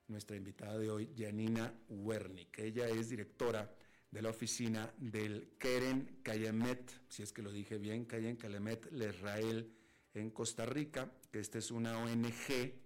nuestra 0.07 0.37
invitada 0.37 0.79
de 0.79 0.91
hoy, 0.91 1.13
Janina 1.17 1.75
Wernick. 1.89 2.59
Ella 2.61 2.89
es 2.89 3.09
directora 3.09 3.69
de 4.09 4.23
la 4.23 4.31
oficina 4.31 4.95
del 4.97 5.57
Keren 5.59 6.21
Kayemet, 6.23 7.03
si 7.09 7.25
es 7.25 7.33
que 7.33 7.43
lo 7.43 7.51
dije 7.51 7.79
bien, 7.79 8.07
Keren 8.07 8.37
Kayemet 8.37 8.93
Israel 8.93 9.75
en 10.15 10.31
Costa 10.31 10.65
Rica, 10.67 11.11
que 11.33 11.41
esta 11.41 11.59
es 11.59 11.73
una 11.73 11.99
ONG 11.99 12.84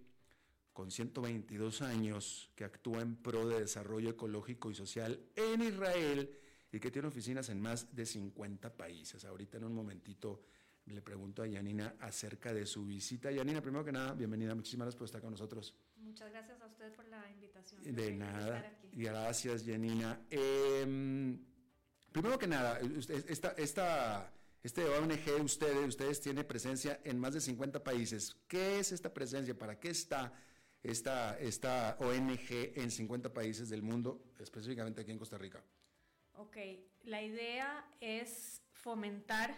con 0.79 0.91
122 0.91 1.81
años, 1.81 2.49
que 2.55 2.63
actúa 2.63 3.01
en 3.01 3.17
pro 3.17 3.45
de 3.45 3.59
desarrollo 3.59 4.11
ecológico 4.11 4.71
y 4.71 4.75
social 4.75 5.19
en 5.35 5.61
Israel 5.61 6.33
y 6.71 6.79
que 6.79 6.89
tiene 6.89 7.09
oficinas 7.09 7.49
en 7.49 7.59
más 7.59 7.93
de 7.93 8.05
50 8.05 8.77
países. 8.77 9.25
Ahorita 9.25 9.57
en 9.57 9.65
un 9.65 9.73
momentito 9.73 10.41
le 10.85 11.01
pregunto 11.01 11.43
a 11.43 11.47
Yanina 11.47 11.95
acerca 11.99 12.53
de 12.53 12.65
su 12.65 12.85
visita. 12.85 13.29
Yanina, 13.29 13.61
primero 13.61 13.83
que 13.83 13.91
nada, 13.91 14.13
bienvenida, 14.13 14.55
muchísimas 14.55 14.85
gracias 14.85 14.97
por 14.97 15.05
estar 15.07 15.19
con 15.19 15.31
nosotros. 15.31 15.75
Muchas 15.97 16.31
gracias 16.31 16.61
a 16.61 16.67
usted 16.67 16.93
por 16.93 17.05
la 17.09 17.29
invitación. 17.29 17.83
De 17.83 18.13
nada, 18.13 18.79
gracias 18.93 19.65
Yanina. 19.65 20.21
Em, 20.29 21.43
primero 22.09 22.39
que 22.39 22.47
nada, 22.47 22.79
esta, 23.27 23.49
esta, 23.57 24.33
este 24.63 24.85
ONG, 24.85 25.43
ustedes, 25.43 25.89
ustedes 25.89 26.21
tienen 26.21 26.47
presencia 26.47 27.01
en 27.03 27.19
más 27.19 27.33
de 27.33 27.41
50 27.41 27.83
países. 27.83 28.37
¿Qué 28.47 28.79
es 28.79 28.93
esta 28.93 29.13
presencia? 29.13 29.57
¿Para 29.57 29.77
qué 29.77 29.89
está 29.89 30.33
esta, 30.83 31.37
esta 31.39 31.97
ONG 31.99 32.73
en 32.75 32.91
50 32.91 33.33
países 33.33 33.69
del 33.69 33.81
mundo, 33.81 34.23
específicamente 34.39 35.01
aquí 35.01 35.11
en 35.11 35.17
Costa 35.17 35.37
Rica? 35.37 35.63
Ok, 36.33 36.57
la 37.03 37.21
idea 37.21 37.85
es 37.99 38.61
fomentar 38.71 39.53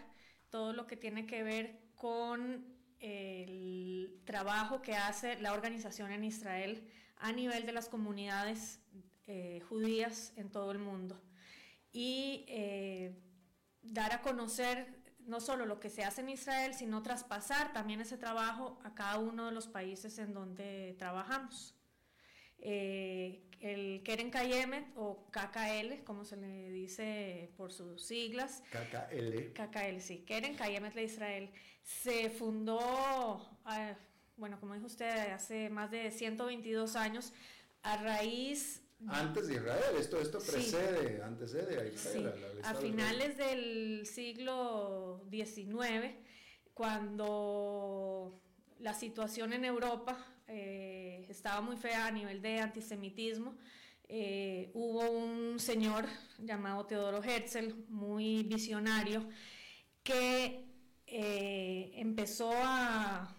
todo 0.50 0.72
lo 0.72 0.86
que 0.86 0.96
tiene 0.96 1.26
que 1.26 1.42
ver 1.42 1.78
con 1.94 2.66
el 2.98 4.20
trabajo 4.24 4.82
que 4.82 4.94
hace 4.94 5.40
la 5.40 5.52
organización 5.52 6.12
en 6.12 6.24
Israel 6.24 6.88
a 7.16 7.32
nivel 7.32 7.66
de 7.66 7.72
las 7.72 7.88
comunidades 7.88 8.80
eh, 9.26 9.60
judías 9.68 10.32
en 10.36 10.50
todo 10.50 10.72
el 10.72 10.78
mundo 10.78 11.20
y 11.92 12.44
eh, 12.48 13.14
dar 13.82 14.12
a 14.12 14.22
conocer 14.22 15.01
no 15.26 15.40
solo 15.40 15.66
lo 15.66 15.80
que 15.80 15.90
se 15.90 16.04
hace 16.04 16.20
en 16.20 16.30
Israel, 16.30 16.74
sino 16.74 17.02
traspasar 17.02 17.72
también 17.72 18.00
ese 18.00 18.16
trabajo 18.16 18.78
a 18.84 18.94
cada 18.94 19.18
uno 19.18 19.46
de 19.46 19.52
los 19.52 19.68
países 19.68 20.18
en 20.18 20.34
donde 20.34 20.94
trabajamos. 20.98 21.74
Eh, 22.58 23.42
el 23.60 24.02
Keren 24.02 24.30
Kayemet 24.30 24.86
o 24.96 25.26
KKL, 25.30 26.04
como 26.04 26.24
se 26.24 26.36
le 26.36 26.70
dice 26.70 27.50
por 27.56 27.72
sus 27.72 28.04
siglas. 28.04 28.62
KKL. 28.70 29.52
KKL, 29.52 30.00
sí. 30.00 30.24
Keren 30.26 30.56
Kayemet 30.56 30.94
de 30.94 31.04
Israel. 31.04 31.50
Se 31.82 32.30
fundó, 32.30 32.78
ah, 33.64 33.94
bueno, 34.36 34.58
como 34.58 34.74
dijo 34.74 34.86
usted, 34.86 35.30
hace 35.32 35.70
más 35.70 35.90
de 35.90 36.10
122 36.10 36.96
años 36.96 37.32
a 37.82 37.96
raíz... 37.96 38.81
Antes 39.08 39.48
de 39.48 39.54
Israel, 39.54 39.96
esto, 39.98 40.20
esto 40.20 40.38
precede, 40.38 41.22
antecede 41.22 41.80
a 41.80 41.86
Israel. 41.86 42.60
a 42.62 42.74
finales 42.74 43.36
del 43.36 44.06
siglo 44.06 45.24
XIX, 45.30 46.14
cuando 46.74 48.40
la 48.78 48.94
situación 48.94 49.52
en 49.52 49.64
Europa 49.64 50.18
eh, 50.48 51.26
estaba 51.28 51.60
muy 51.60 51.76
fea 51.76 52.06
a 52.06 52.10
nivel 52.10 52.42
de 52.42 52.60
antisemitismo. 52.60 53.56
Eh, 54.08 54.70
hubo 54.74 55.10
un 55.10 55.58
señor 55.58 56.04
llamado 56.38 56.84
Teodoro 56.84 57.22
Herzl, 57.22 57.86
muy 57.88 58.42
visionario, 58.42 59.26
que 60.02 60.66
eh, 61.06 61.92
empezó 61.94 62.50
a, 62.54 63.36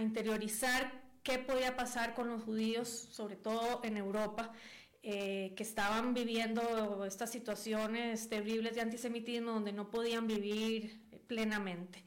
interiorizar 0.00 1.02
qué 1.22 1.38
podía 1.38 1.76
pasar 1.76 2.14
con 2.14 2.28
los 2.28 2.42
judíos, 2.42 2.88
sobre 2.88 3.36
todo 3.36 3.80
en 3.84 3.96
Europa, 3.96 4.52
que 5.02 5.54
estaban 5.58 6.14
viviendo 6.14 7.04
estas 7.04 7.30
situaciones 7.30 8.28
terribles 8.28 8.74
de 8.76 8.82
antisemitismo 8.82 9.50
donde 9.50 9.72
no 9.72 9.90
podían 9.90 10.28
vivir 10.28 11.02
plenamente. 11.26 12.04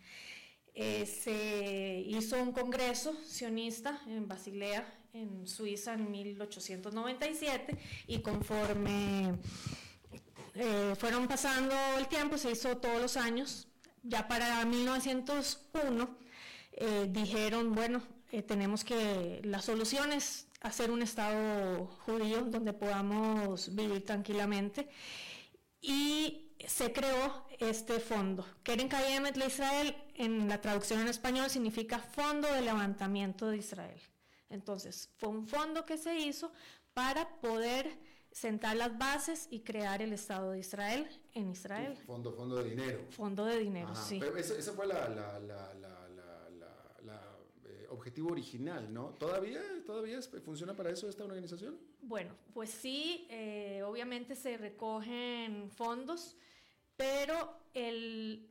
Eh, 0.77 1.05
se 1.05 2.03
hizo 2.05 2.41
un 2.41 2.51
congreso 2.51 3.15
sionista 3.25 4.01
en 4.07 4.27
Basilea, 4.27 4.85
en 5.13 5.47
Suiza, 5.47 5.93
en 5.93 6.11
1897, 6.11 7.77
y 8.07 8.19
conforme 8.19 9.35
eh, 10.53 10.93
fueron 10.97 11.29
pasando 11.29 11.73
el 11.97 12.07
tiempo, 12.07 12.37
se 12.37 12.51
hizo 12.51 12.75
todos 12.75 13.01
los 13.01 13.15
años, 13.15 13.69
ya 14.03 14.27
para 14.27 14.65
1901 14.65 16.17
eh, 16.73 17.07
dijeron, 17.09 17.73
bueno, 17.73 18.03
tenemos 18.45 18.83
que, 18.83 19.39
la 19.45 19.61
solución 19.61 20.11
es 20.11 20.47
hacer 20.65 20.91
un 20.91 21.01
Estado 21.01 21.85
judío 22.05 22.41
donde 22.45 22.73
podamos 22.73 23.73
vivir 23.75 24.03
tranquilamente. 24.03 24.89
Y 25.81 26.55
se 26.67 26.91
creó 26.91 27.45
este 27.59 27.99
fondo. 27.99 28.45
Keren 28.63 28.87
Kayemet 28.87 29.35
de 29.35 29.45
Israel, 29.45 29.95
en 30.15 30.47
la 30.49 30.59
traducción 30.61 31.01
en 31.01 31.07
español, 31.07 31.49
significa 31.49 31.99
Fondo 31.99 32.51
de 32.51 32.61
Levantamiento 32.61 33.47
de 33.47 33.57
Israel. 33.57 34.01
Entonces, 34.49 35.09
fue 35.17 35.29
un 35.29 35.47
fondo 35.47 35.85
que 35.85 35.97
se 35.97 36.17
hizo 36.17 36.51
para 36.93 37.27
poder 37.41 37.97
sentar 38.31 38.75
las 38.75 38.97
bases 38.97 39.47
y 39.49 39.61
crear 39.61 40.01
el 40.01 40.13
Estado 40.13 40.51
de 40.51 40.59
Israel 40.59 41.07
en 41.33 41.49
Israel. 41.51 41.97
Fondo, 42.05 42.33
fondo 42.33 42.57
de 42.57 42.69
dinero. 42.69 43.05
Fondo 43.11 43.45
de 43.45 43.59
dinero, 43.59 43.95
sí. 43.95 44.19
Pero 44.19 44.37
ese, 44.37 44.59
fue 44.71 44.87
la, 44.87 45.09
objetivo 47.95 48.31
original, 48.31 48.93
¿no? 48.93 49.09
¿Todavía, 49.19 49.61
¿Todavía 49.85 50.21
funciona 50.43 50.75
para 50.75 50.91
eso 50.91 51.09
esta 51.09 51.23
organización? 51.23 51.77
Bueno, 52.01 52.35
pues 52.53 52.69
sí, 52.69 53.27
eh, 53.29 53.81
obviamente 53.83 54.35
se 54.35 54.57
recogen 54.57 55.69
fondos 55.71 56.37
pero 56.97 57.59
el 57.73 58.49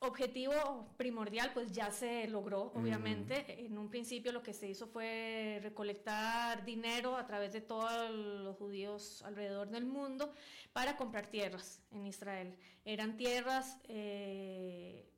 objetivo 0.00 0.94
primordial 0.96 1.52
pues 1.52 1.72
ya 1.72 1.90
se 1.90 2.26
logró, 2.26 2.72
obviamente. 2.74 3.64
En 3.64 3.78
un 3.78 3.88
principio 3.90 4.32
lo 4.32 4.42
que 4.42 4.54
se 4.54 4.68
hizo 4.68 4.86
fue 4.86 5.60
recolectar 5.62 6.64
dinero 6.64 7.16
a 7.16 7.26
través 7.26 7.52
de 7.52 7.60
todos 7.60 8.10
los 8.10 8.56
judíos 8.56 9.22
alrededor 9.22 9.68
del 9.68 9.86
mundo 9.86 10.32
para 10.72 10.96
comprar 10.96 11.26
tierras 11.26 11.82
en 11.92 12.06
Israel. 12.06 12.56
Eran 12.84 13.16
tierras 13.16 13.78
eh, 13.84 15.08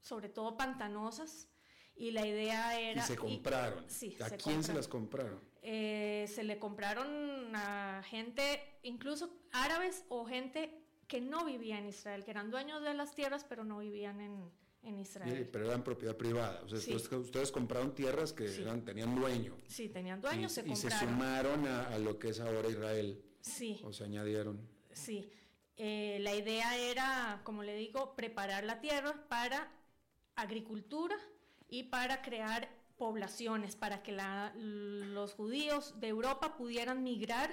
sobre 0.00 0.28
todo 0.28 0.56
pantanosas 0.56 1.48
y 1.96 2.10
la 2.10 2.26
idea 2.26 2.78
era... 2.78 3.02
Y 3.02 3.06
se 3.06 3.16
compraron. 3.16 3.84
sí, 3.88 4.16
¿A 4.22 4.30
quién 4.30 4.62
se 4.62 4.74
las 4.74 4.86
compraron? 4.86 5.40
Eh, 5.62 6.26
se 6.32 6.44
le 6.44 6.58
compraron 6.58 7.54
a 7.56 8.02
gente, 8.04 8.78
incluso 8.82 9.30
árabes 9.52 10.04
o 10.08 10.24
gente 10.26 10.82
que 11.08 11.20
no 11.20 11.44
vivían 11.44 11.80
en 11.80 11.88
Israel, 11.88 12.24
que 12.24 12.30
eran 12.30 12.50
dueños 12.50 12.82
de 12.82 12.94
las 12.94 13.14
tierras, 13.14 13.44
pero 13.48 13.64
no 13.64 13.78
vivían 13.78 14.20
en, 14.20 14.50
en 14.82 14.98
Israel. 14.98 15.48
pero 15.50 15.66
eran 15.66 15.82
propiedad 15.82 16.16
privada. 16.16 16.62
O 16.64 16.68
sea, 16.68 16.96
ustedes, 16.96 17.50
compraron 17.50 17.94
tierras 17.94 18.32
que 18.32 18.44
eran, 18.60 18.84
tenían 18.84 19.14
dueño. 19.14 19.56
Sí, 19.66 19.88
tenían 19.88 20.20
dueño, 20.20 20.48
se 20.48 20.64
compraron. 20.64 20.86
Y 20.86 20.90
se 20.90 20.98
sumaron 20.98 21.66
a, 21.66 21.98
lo 21.98 22.18
que 22.18 22.28
es 22.28 22.40
ahora 22.40 22.68
Israel. 22.68 23.22
Sí. 23.40 23.80
O 23.84 23.92
se 23.92 24.04
añadieron. 24.04 24.60
Sí. 24.92 25.30
Eh, 25.76 26.18
la 26.20 26.34
idea 26.34 26.76
era, 26.76 27.40
como 27.44 27.62
le 27.62 27.74
digo, 27.76 28.14
preparar 28.14 28.64
la 28.64 28.80
tierra 28.80 29.26
para 29.28 29.72
agricultura 30.36 31.16
y 31.68 31.84
para 31.84 32.22
crear 32.22 32.68
poblaciones, 32.96 33.76
para 33.76 34.02
que 34.02 34.16
los 34.54 35.34
judíos 35.34 36.00
de 36.00 36.08
Europa 36.08 36.56
pudieran 36.56 37.02
migrar 37.02 37.50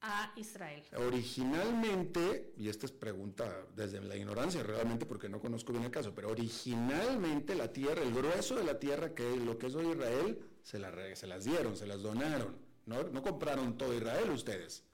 a 0.00 0.32
Israel. 0.36 0.82
Originalmente, 0.96 2.52
y 2.56 2.68
esta 2.68 2.86
es 2.86 2.92
pregunta 2.92 3.66
desde 3.74 4.00
la 4.00 4.16
ignorancia 4.16 4.62
realmente 4.62 5.06
porque 5.06 5.28
no 5.28 5.40
conozco 5.40 5.72
bien 5.72 5.84
el 5.84 5.90
caso, 5.90 6.12
pero 6.14 6.30
originalmente 6.30 7.54
la 7.54 7.72
tierra, 7.72 8.02
el 8.02 8.12
grueso 8.12 8.56
de 8.56 8.64
la 8.64 8.78
tierra 8.78 9.14
que 9.14 9.36
lo 9.36 9.58
que 9.58 9.68
es 9.68 9.74
hoy 9.74 9.92
Israel, 9.92 10.38
se, 10.62 10.78
la, 10.78 10.92
se 11.14 11.26
las 11.26 11.44
dieron, 11.44 11.76
se 11.76 11.86
las 11.86 12.02
donaron. 12.02 12.56
¿No, 12.84 13.04
no 13.04 13.22
compraron 13.22 13.78
todo 13.78 13.94
Israel 13.94 14.30
ustedes? 14.30 14.84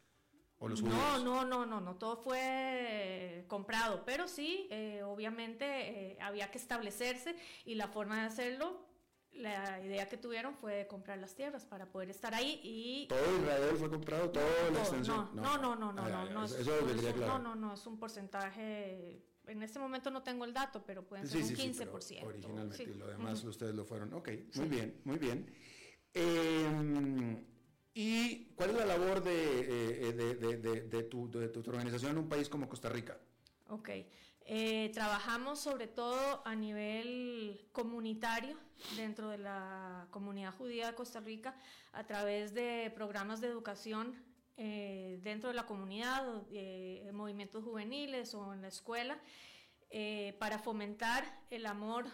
¿O 0.61 0.69
los 0.69 0.83
no, 0.83 1.19
no, 1.19 1.45
no, 1.45 1.65
no, 1.65 1.81
no, 1.81 1.97
todo 1.97 2.17
fue 2.17 3.45
comprado, 3.47 4.03
pero 4.05 4.27
sí, 4.27 4.67
eh, 4.71 5.03
obviamente 5.05 5.65
eh, 5.65 6.19
había 6.21 6.51
que 6.51 6.59
establecerse 6.59 7.37
y 7.65 7.77
la 7.77 7.87
forma 7.87 8.21
de 8.21 8.27
hacerlo 8.27 8.89
la 9.39 9.81
idea 9.85 10.09
que 10.09 10.17
tuvieron 10.17 10.55
fue 10.55 10.87
comprar 10.89 11.19
las 11.19 11.35
tierras 11.35 11.65
para 11.65 11.91
poder 11.91 12.11
estar 12.11 12.35
ahí 12.35 12.61
y... 12.63 13.07
¿Todo 13.09 13.39
Israel 13.39 13.77
fue 13.79 13.91
comprado? 13.91 14.31
¿Toda 14.31 14.45
la 14.73 14.81
extensión? 14.81 15.31
No, 15.35 15.59
no, 15.59 15.77
no, 15.77 15.93
no, 15.93 16.09
no, 16.09 16.31
no, 16.31 16.45
eso, 16.45 16.57
es, 16.59 17.13
claro. 17.15 17.39
no, 17.39 17.39
no, 17.39 17.55
no, 17.55 17.75
es 17.75 17.87
un 17.87 17.99
porcentaje... 17.99 19.25
En 19.47 19.63
este 19.63 19.79
momento 19.79 20.11
no 20.11 20.23
tengo 20.23 20.45
el 20.45 20.53
dato, 20.53 20.83
pero 20.85 21.07
pueden 21.07 21.27
ser 21.27 21.43
un 21.43 21.49
15%. 21.49 22.23
originalmente, 22.23 22.83
y 22.83 22.95
lo 22.95 23.07
demás 23.07 23.43
ustedes 23.45 23.75
lo 23.75 23.87
fueron. 23.87 24.13
Ok, 24.13 24.29
muy 24.57 24.69
bien, 24.69 25.01
muy 25.05 25.17
bien. 25.17 25.51
Em, 26.13 27.43
¿Y 28.01 28.45
cuál 28.55 28.71
es 28.71 28.77
la 28.77 28.87
labor 28.87 29.25
de, 29.25 30.11
eh, 30.11 30.13
de 30.13 31.03
tu 31.03 31.29
organización 31.67 32.13
en 32.13 32.19
un 32.19 32.29
país 32.29 32.49
como 32.49 32.69
Costa 32.69 32.89
Rica? 32.89 33.19
Ok. 33.71 33.91
Eh, 34.45 34.93
trabajamos 34.95 35.59
sobre 35.59 35.89
todo 35.89 36.41
a 36.47 36.55
nivel 36.55 37.67
comunitario 37.73 38.57
dentro 38.95 39.31
de 39.31 39.39
la 39.39 40.07
comunidad 40.13 40.55
judía 40.55 40.87
de 40.87 40.95
Costa 40.95 41.19
Rica 41.19 41.57
a 41.93 42.07
través 42.07 42.55
de 42.55 42.93
programas 42.95 43.41
de 43.41 43.49
educación 43.49 44.15
eh, 44.57 45.19
dentro 45.25 45.49
de 45.49 45.57
la 45.57 45.67
comunidad, 45.67 46.45
eh, 46.53 47.11
movimientos 47.13 47.65
juveniles 47.65 48.33
o 48.33 48.55
en 48.55 48.63
la 48.63 48.69
escuela, 48.69 49.19
para 50.39 50.61
fomentar 50.61 51.25
el 51.51 51.67
amor 51.67 52.05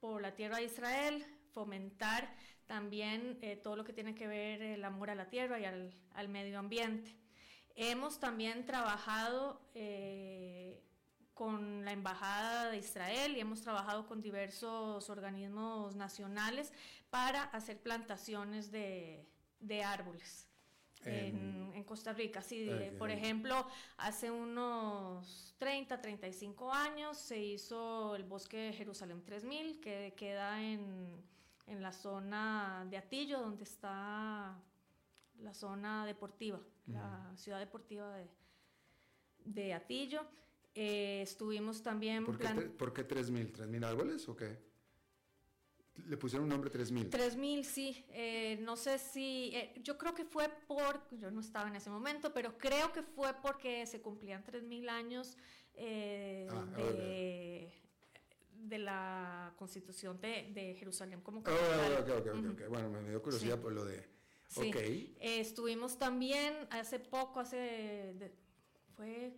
por 0.00 0.22
la 0.22 0.34
tierra 0.34 0.56
de 0.56 0.64
Israel, 0.64 1.26
fomentar 1.54 2.34
también 2.66 3.38
todo 3.62 3.76
lo 3.76 3.84
que 3.84 3.92
tiene 3.92 4.14
que 4.14 4.26
ver 4.26 4.60
el 4.60 4.84
amor 4.84 5.10
a 5.10 5.14
la 5.14 5.28
tierra 5.28 5.58
y 5.60 5.64
al, 5.64 5.94
al 6.14 6.28
medio 6.28 6.58
ambiente. 6.58 7.16
Hemos 7.76 8.20
también 8.20 8.66
trabajado 8.66 9.60
con 11.34 11.84
la 11.84 11.92
Embajada 11.92 12.70
de 12.70 12.78
Israel 12.78 13.36
y 13.36 13.40
hemos 13.40 13.60
trabajado 13.60 14.06
con 14.06 14.22
diversos 14.22 15.10
organismos 15.10 15.96
nacionales 15.96 16.72
para 17.10 17.42
hacer 17.44 17.80
plantaciones 17.80 18.70
de, 18.70 19.26
árboles. 19.84 20.48
En, 21.04 21.84
Costa 21.84 22.14
Rica, 22.14 22.40
sí, 22.40 22.70
por 22.98 23.10
ejemplo, 23.10 23.66
hace 23.98 24.30
unos 24.30 25.54
30, 25.58 26.00
35 26.00 26.72
años 26.72 27.18
se 27.18 27.38
hizo 27.38 28.16
el 28.16 28.24
bosque 28.24 28.56
de 28.56 28.72
Jerusalén 28.72 29.22
3000, 29.22 29.80
que 29.80 30.14
queda 30.16 30.62
en, 30.62 31.22
en 31.66 31.82
la 31.82 31.92
zona 31.92 32.86
de 32.90 32.96
Atillo, 32.96 33.40
donde 33.40 33.64
está 33.64 34.60
la 35.40 35.54
zona 35.54 36.06
deportiva, 36.06 36.60
la 36.86 37.32
ciudad 37.36 37.58
deportiva 37.58 38.16
de, 38.16 38.28
de 39.44 39.74
Atillo. 39.74 40.26
Eh, 40.74 41.22
estuvimos 41.22 41.82
también... 41.82 42.24
¿Por 42.24 42.38
qué, 42.38 42.48
¿Por 42.48 42.92
qué 42.92 43.06
3.000? 43.06 43.52
¿3.000 43.52 43.84
árboles 43.84 44.28
o 44.28 44.36
qué? 44.36 44.58
Le 46.06 46.16
pusieron 46.16 46.44
un 46.44 46.50
nombre 46.50 46.70
3000. 46.70 47.08
3000, 47.08 47.64
sí. 47.64 48.04
Eh, 48.10 48.58
no 48.62 48.76
sé 48.76 48.98
si. 48.98 49.52
Eh, 49.54 49.80
yo 49.80 49.96
creo 49.96 50.12
que 50.12 50.24
fue 50.24 50.48
por. 50.66 51.06
Yo 51.12 51.30
no 51.30 51.40
estaba 51.40 51.68
en 51.68 51.76
ese 51.76 51.88
momento, 51.88 52.34
pero 52.34 52.58
creo 52.58 52.92
que 52.92 53.02
fue 53.02 53.32
porque 53.40 53.86
se 53.86 54.02
cumplían 54.02 54.42
3000 54.42 54.88
años 54.88 55.36
ah, 55.76 56.66
de, 56.76 57.72
de, 58.56 58.78
la 58.78 59.54
constitución 59.56 60.20
de, 60.20 60.50
de 60.52 60.74
Jerusalén 60.74 61.20
como 61.20 61.40
ah, 61.40 61.42
capital. 61.44 62.68
Bueno, 62.68 62.90
me 62.90 63.10
dio 63.10 63.22
curiosidad 63.22 63.58
por 63.60 63.72
lo 63.72 63.84
de. 63.84 64.12
Sí. 64.46 65.16
estuvimos 65.20 65.98
también 65.98 66.54
hace 66.70 67.00
poco, 67.00 67.40
hace. 67.40 68.14
fue 68.94 69.32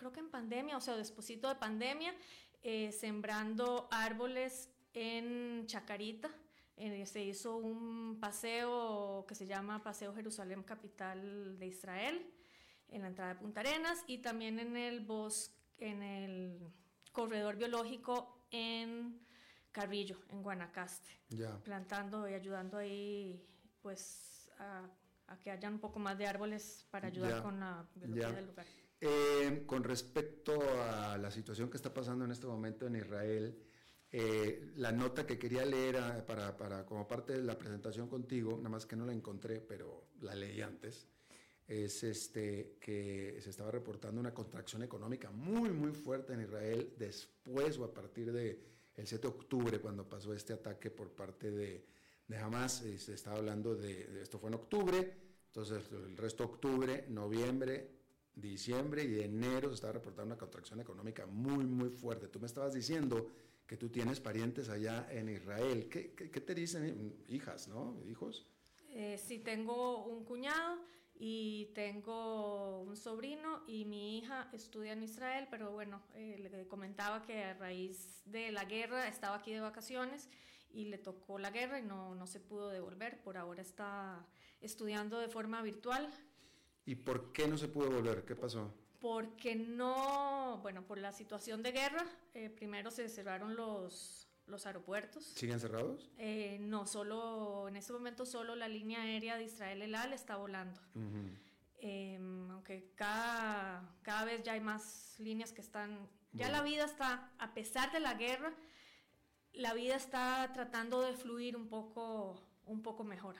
creo 0.00 0.12
que 0.12 0.20
en 0.20 0.30
pandemia, 0.30 0.78
o 0.78 0.80
sea, 0.80 0.96
despuesito 0.96 1.48
de 1.48 1.56
pandemia, 1.56 2.14
eh, 2.62 2.90
sembrando 2.90 3.86
árboles 3.90 4.70
en 4.94 5.66
Chacarita. 5.66 6.30
Eh, 6.76 7.04
se 7.04 7.22
hizo 7.22 7.56
un 7.56 8.18
paseo 8.18 9.26
que 9.28 9.34
se 9.34 9.46
llama 9.46 9.82
Paseo 9.82 10.14
Jerusalén, 10.14 10.62
capital 10.62 11.58
de 11.58 11.66
Israel, 11.66 12.26
en 12.88 13.02
la 13.02 13.08
entrada 13.08 13.34
de 13.34 13.40
Punta 13.40 13.60
Arenas 13.60 14.02
y 14.06 14.18
también 14.18 14.58
en 14.58 14.78
el 14.78 15.00
bosque, 15.00 15.54
en 15.78 16.02
el 16.02 16.72
corredor 17.12 17.56
biológico 17.56 18.39
en 18.50 19.20
Carrillo, 19.72 20.16
en 20.30 20.42
Guanacaste, 20.42 21.10
plantando 21.64 22.28
y 22.28 22.34
ayudando 22.34 22.78
ahí, 22.78 23.46
pues, 23.82 24.50
a, 24.58 24.88
que 25.38 25.50
haya 25.50 25.68
un 25.68 25.78
poco 25.78 25.98
más 25.98 26.18
de 26.18 26.26
árboles 26.26 26.86
para 26.90 27.08
ayudar 27.08 27.42
con 27.42 27.60
la 27.60 27.86
biología 27.94 28.32
del 28.32 28.46
lugar. 28.46 28.66
Eh, 29.00 29.62
con 29.66 29.84
respecto 29.84 30.60
a 30.82 31.16
la 31.16 31.30
situación 31.30 31.70
que 31.70 31.76
está 31.76 31.94
pasando 31.94 32.24
en 32.24 32.32
este 32.32 32.46
momento 32.46 32.86
en 32.86 32.96
Israel, 32.96 33.58
eh, 34.12 34.72
la 34.76 34.90
nota 34.90 35.24
que 35.24 35.38
quería 35.38 35.64
leer 35.64 35.96
ah, 35.98 36.24
para, 36.26 36.56
para, 36.56 36.84
como 36.84 37.06
parte 37.06 37.34
de 37.34 37.42
la 37.42 37.56
presentación 37.56 38.08
contigo, 38.08 38.56
nada 38.56 38.70
más 38.70 38.84
que 38.84 38.96
no 38.96 39.06
la 39.06 39.12
encontré, 39.12 39.60
pero 39.60 40.08
la 40.20 40.34
leí 40.34 40.60
antes, 40.60 41.06
es 41.70 42.02
este, 42.02 42.78
que 42.80 43.38
se 43.40 43.50
estaba 43.50 43.70
reportando 43.70 44.20
una 44.20 44.34
contracción 44.34 44.82
económica 44.82 45.30
muy, 45.30 45.70
muy 45.70 45.92
fuerte 45.92 46.32
en 46.32 46.40
Israel 46.40 46.92
después 46.98 47.78
o 47.78 47.84
a 47.84 47.94
partir 47.94 48.32
del 48.32 48.58
el 48.96 49.06
7 49.06 49.22
de 49.22 49.28
octubre, 49.28 49.80
cuando 49.80 50.06
pasó 50.06 50.34
este 50.34 50.52
ataque 50.52 50.90
por 50.90 51.10
parte 51.10 51.52
de, 51.52 51.86
de 52.26 52.36
Hamas. 52.36 52.82
Eh, 52.82 52.98
se 52.98 53.14
estaba 53.14 53.36
hablando 53.36 53.76
de, 53.76 54.04
de, 54.08 54.20
esto 54.20 54.40
fue 54.40 54.48
en 54.48 54.54
octubre, 54.54 55.14
entonces 55.46 55.84
el 55.92 56.16
resto 56.16 56.42
de 56.42 56.50
octubre, 56.50 57.04
noviembre, 57.08 57.88
diciembre 58.34 59.04
y 59.04 59.20
enero 59.20 59.68
se 59.68 59.76
estaba 59.76 59.92
reportando 59.92 60.34
una 60.34 60.38
contracción 60.38 60.80
económica 60.80 61.24
muy, 61.26 61.64
muy 61.64 61.90
fuerte. 61.90 62.26
Tú 62.26 62.40
me 62.40 62.46
estabas 62.46 62.74
diciendo 62.74 63.30
que 63.64 63.76
tú 63.76 63.90
tienes 63.90 64.18
parientes 64.18 64.68
allá 64.70 65.06
en 65.08 65.28
Israel. 65.28 65.88
¿Qué, 65.88 66.14
qué, 66.14 66.40
te 66.40 66.52
dicen? 66.52 67.14
Hijas, 67.28 67.68
¿no? 67.68 67.96
¿Hijos? 68.08 68.44
Eh, 68.88 69.16
sí, 69.24 69.38
tengo 69.38 70.04
un 70.04 70.24
cuñado 70.24 70.90
y 71.22 71.66
tengo 71.74 72.80
un 72.80 72.96
sobrino 72.96 73.62
y 73.68 73.84
mi 73.84 74.18
hija 74.18 74.48
estudia 74.52 74.94
en 74.94 75.02
Israel, 75.02 75.46
pero 75.50 75.70
bueno, 75.70 76.02
eh, 76.14 76.48
le 76.50 76.66
comentaba 76.66 77.22
que 77.22 77.44
a 77.44 77.54
raíz 77.54 78.22
de 78.24 78.50
la 78.50 78.64
guerra 78.64 79.06
estaba 79.06 79.36
aquí 79.36 79.52
de 79.52 79.60
vacaciones 79.60 80.28
y 80.72 80.86
le 80.86 80.98
tocó 80.98 81.38
la 81.38 81.50
guerra 81.50 81.78
y 81.78 81.82
no, 81.82 82.14
no 82.14 82.26
se 82.26 82.40
pudo 82.40 82.70
devolver. 82.70 83.22
Por 83.22 83.36
ahora 83.36 83.60
está 83.60 84.26
estudiando 84.60 85.18
de 85.18 85.28
forma 85.28 85.62
virtual 85.62 86.10
¿Y 86.90 86.96
por 86.96 87.32
qué 87.32 87.46
no 87.46 87.56
se 87.56 87.68
pudo 87.68 87.90
volver? 87.90 88.24
¿Qué 88.24 88.34
pasó? 88.34 88.74
Porque 89.00 89.54
no, 89.54 90.58
bueno, 90.62 90.84
por 90.86 90.98
la 90.98 91.12
situación 91.12 91.62
de 91.62 91.72
guerra, 91.72 92.04
eh, 92.34 92.50
primero 92.50 92.90
se 92.90 93.08
cerraron 93.08 93.54
los, 93.54 94.26
los 94.50 94.66
aeropuertos. 94.66 95.24
¿Siguen 95.24 95.60
cerrados? 95.60 96.10
Eh, 96.18 96.58
no, 96.60 96.86
solo, 96.86 97.68
en 97.68 97.76
este 97.76 97.92
momento 97.92 98.26
solo 98.26 98.56
la 98.56 98.68
línea 98.68 99.02
aérea 99.02 99.36
de 99.36 99.44
Israel 99.44 99.82
El 99.82 99.94
Al 99.94 100.12
está 100.12 100.36
volando. 100.36 100.80
Em, 101.78 102.50
aunque 102.50 102.92
cada, 102.94 103.96
cada 104.02 104.24
vez 104.24 104.42
ya 104.42 104.52
hay 104.52 104.60
más 104.60 105.14
líneas 105.18 105.52
que 105.52 105.62
están, 105.62 106.08
ya 106.32 106.50
la 106.50 106.62
vida 106.62 106.84
está, 106.84 107.32
a 107.38 107.54
pesar 107.54 107.90
de 107.92 108.00
la 108.00 108.14
guerra, 108.14 108.52
la 109.52 109.72
vida 109.74 109.96
está 109.96 110.50
tratando 110.52 111.00
de 111.00 111.14
fluir 111.14 111.56
un 111.56 111.68
poco, 111.68 112.46
un 112.66 112.82
poco 112.82 113.04
mejor. 113.04 113.36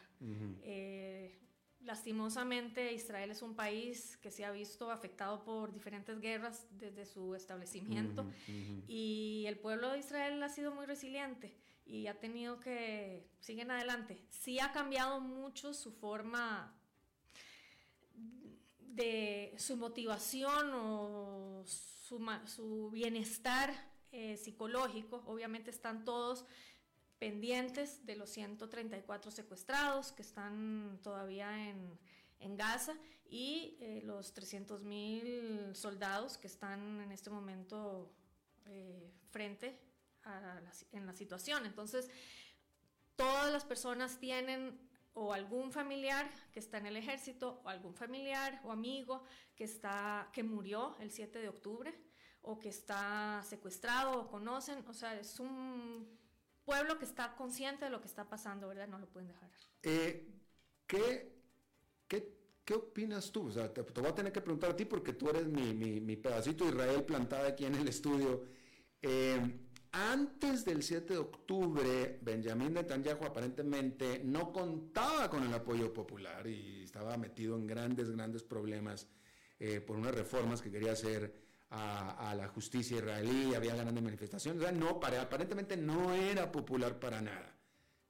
Lastimosamente, 1.84 2.92
Israel 2.92 3.30
es 3.30 3.40
un 3.40 3.54
país 3.54 4.18
que 4.18 4.30
se 4.30 4.44
ha 4.44 4.50
visto 4.50 4.90
afectado 4.90 5.42
por 5.44 5.72
diferentes 5.72 6.20
guerras 6.20 6.66
desde 6.72 7.06
su 7.06 7.34
establecimiento 7.34 8.26
y 8.86 9.44
el 9.46 9.58
pueblo 9.58 9.90
de 9.90 10.00
Israel 10.00 10.42
ha 10.42 10.50
sido 10.50 10.74
muy 10.74 10.84
resiliente 10.84 11.56
y 11.86 12.06
ha 12.06 12.20
tenido 12.20 12.60
que, 12.60 13.26
siguen 13.40 13.70
adelante. 13.70 14.22
Sí 14.28 14.60
ha 14.60 14.72
cambiado 14.72 15.20
mucho 15.20 15.72
su 15.72 15.90
forma 15.92 16.76
de 18.78 19.54
su 19.56 19.76
motivación 19.76 20.72
o 20.74 21.64
su, 21.64 22.90
bienestar 22.92 23.72
eh, 24.12 24.36
psicológico. 24.36 25.22
Obviamente 25.26 25.70
están 25.70 26.04
todos 26.04 26.44
pendientes 27.20 28.04
de 28.06 28.16
los 28.16 28.30
134 28.30 29.30
secuestrados 29.30 30.10
que 30.10 30.22
están 30.22 30.98
todavía 31.02 31.68
en, 31.68 31.98
en 32.40 32.56
Gaza 32.56 32.94
y 33.28 33.76
eh, 33.78 34.00
los 34.04 34.34
300.000 34.34 35.74
soldados 35.74 36.38
que 36.38 36.46
están 36.46 37.00
en 37.02 37.12
este 37.12 37.28
momento 37.28 38.10
eh, 38.64 39.12
frente 39.28 39.78
a 40.22 40.60
la, 40.60 40.72
en 40.92 41.06
la 41.06 41.12
situación. 41.12 41.66
Entonces, 41.66 42.08
todas 43.16 43.52
las 43.52 43.66
personas 43.66 44.18
tienen 44.18 44.80
o 45.12 45.34
algún 45.34 45.72
familiar 45.72 46.32
que 46.52 46.60
está 46.60 46.78
en 46.78 46.86
el 46.86 46.96
ejército 46.96 47.60
o 47.64 47.68
algún 47.68 47.94
familiar 47.94 48.62
o 48.64 48.72
amigo 48.72 49.24
que 49.56 49.64
está 49.64 50.30
que 50.32 50.42
murió 50.42 50.96
el 51.00 51.10
7 51.10 51.38
de 51.38 51.48
octubre 51.50 51.94
o 52.42 52.58
que 52.58 52.70
está 52.70 53.42
secuestrado 53.46 54.18
o 54.18 54.28
conocen, 54.28 54.82
o 54.88 54.94
sea, 54.94 55.18
es 55.18 55.38
un 55.38 56.19
pueblo 56.70 56.98
que 56.98 57.04
está 57.04 57.34
consciente 57.34 57.86
de 57.86 57.90
lo 57.90 58.00
que 58.00 58.06
está 58.06 58.28
pasando, 58.28 58.68
¿verdad? 58.68 58.86
No 58.86 58.98
lo 58.98 59.08
pueden 59.08 59.26
dejar. 59.26 59.50
Eh, 59.82 60.24
¿qué, 60.86 61.32
qué, 62.06 62.32
qué, 62.64 62.74
opinas 62.74 63.32
tú? 63.32 63.48
O 63.48 63.50
sea, 63.50 63.74
te, 63.74 63.82
voy 63.82 64.06
a 64.06 64.14
tener 64.14 64.32
que 64.32 64.40
preguntar 64.40 64.70
a 64.70 64.76
ti 64.76 64.84
porque 64.84 65.14
tú 65.14 65.28
eres 65.28 65.48
mi, 65.48 65.74
mi, 65.74 66.00
mi 66.00 66.14
pedacito 66.14 66.64
de 66.64 66.70
Israel 66.70 67.02
plantada 67.02 67.48
aquí 67.48 67.64
en 67.64 67.74
el 67.74 67.88
estudio. 67.88 68.44
Eh, 69.02 69.40
antes 69.90 70.64
del 70.64 70.84
7 70.84 71.14
de 71.14 71.18
octubre, 71.18 72.20
Benjamín 72.22 72.74
Netanyahu 72.74 73.24
aparentemente 73.24 74.20
no 74.22 74.52
contaba 74.52 75.28
con 75.28 75.42
el 75.42 75.52
apoyo 75.52 75.92
popular 75.92 76.46
y 76.46 76.84
estaba 76.84 77.16
metido 77.16 77.56
en 77.56 77.66
grandes, 77.66 78.10
grandes 78.10 78.44
problemas 78.44 79.08
eh, 79.58 79.80
por 79.80 79.96
unas 79.96 80.14
reformas 80.14 80.62
que 80.62 80.70
quería 80.70 80.92
hacer 80.92 81.34
a, 81.70 82.34
la 82.36 82.48
justicia 82.48 82.96
israelí, 82.96 83.54
había 83.54 83.74
grandes 83.74 84.02
manifestaciones, 84.02 84.72
no, 84.72 84.88
aparentemente 84.88 85.76
no 85.76 86.12
era 86.12 86.50
popular 86.50 86.98
para 86.98 87.20
nada. 87.20 87.56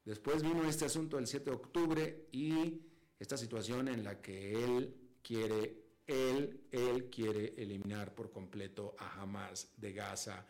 Después 0.05 0.43
vino 0.43 0.65
este 0.65 0.87
asunto 0.87 1.17
del 1.17 1.27
7 1.27 1.51
de 1.51 1.57
octubre 1.57 2.29
y 2.33 2.81
esta 3.19 3.37
situación 3.37 3.89
en 3.89 4.03
la 4.03 4.21
que 4.21 4.65
él 4.65 4.95
quiere, 5.23 5.85
él, 6.07 6.69
él 6.71 7.11
quiere 7.11 7.55
eliminar 7.59 8.15
por 8.15 8.31
completo 8.31 8.97
a 8.99 9.21
Hamas 9.21 9.73
de 9.77 9.93
Gaza 9.93 10.47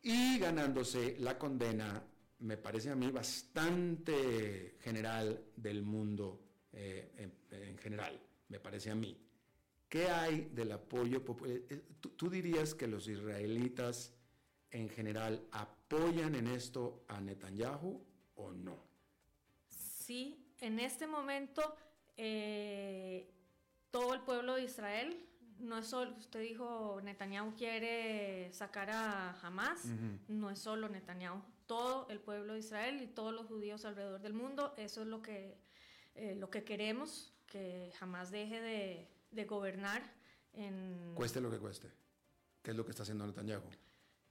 y 0.00 0.38
ganándose 0.38 1.16
la 1.18 1.36
condena, 1.36 2.04
me 2.38 2.56
parece 2.56 2.90
a 2.90 2.94
mí 2.94 3.10
bastante 3.10 4.76
general 4.80 5.44
del 5.56 5.82
mundo 5.82 6.40
eh, 6.72 7.32
en 7.50 7.78
general, 7.78 8.20
me 8.48 8.60
parece 8.60 8.90
a 8.90 8.94
mí. 8.94 9.16
¿Qué 9.92 10.08
hay 10.08 10.48
del 10.54 10.72
apoyo 10.72 11.22
popular? 11.22 11.54
Eh, 11.54 11.66
eh, 11.68 11.82
¿Tú, 12.00 12.30
dirías 12.30 12.74
que 12.74 12.86
los 12.86 13.08
israelitas 13.08 14.14
en 14.70 14.88
general 14.88 15.46
apoyan 15.52 16.34
en 16.34 16.46
esto 16.46 17.04
a 17.08 17.20
Netanyahu 17.20 18.02
o 18.36 18.52
no? 18.52 18.82
Sí, 19.68 20.46
en 20.62 20.80
este 20.80 21.06
momento 21.06 21.76
eh, 22.16 23.30
todo 23.90 24.14
el 24.14 24.22
pueblo 24.22 24.54
de 24.54 24.64
Israel, 24.64 25.26
no 25.58 25.76
es 25.76 25.88
solo, 25.88 26.16
usted 26.16 26.40
dijo, 26.40 26.98
Netanyahu 27.04 27.54
quiere 27.54 28.50
sacar 28.54 28.88
a 28.88 29.38
Hamas, 29.42 29.84
no 30.26 30.48
es 30.48 30.58
solo 30.58 30.88
Netanyahu, 30.88 31.42
todo 31.66 32.08
el 32.08 32.18
pueblo 32.18 32.54
de 32.54 32.60
Israel 32.60 33.02
y 33.02 33.08
todos 33.08 33.34
los 33.34 33.44
judíos 33.44 33.84
alrededor 33.84 34.22
del 34.22 34.32
mundo, 34.32 34.72
eso 34.78 35.02
es 35.02 35.06
lo 35.06 35.20
que, 35.20 35.58
eh, 36.14 36.34
lo 36.34 36.48
que 36.48 36.64
queremos, 36.64 37.34
que 37.46 37.92
jamás 37.98 38.30
deje 38.30 38.58
de, 38.62 39.11
de 39.32 39.44
gobernar 39.44 40.02
en... 40.52 41.12
Cueste 41.14 41.40
lo 41.40 41.50
que 41.50 41.58
cueste, 41.58 41.88
¿qué 42.62 42.70
es 42.70 42.76
lo 42.76 42.84
que 42.84 42.90
está 42.90 43.02
haciendo 43.02 43.26
Netanyahu? 43.26 43.62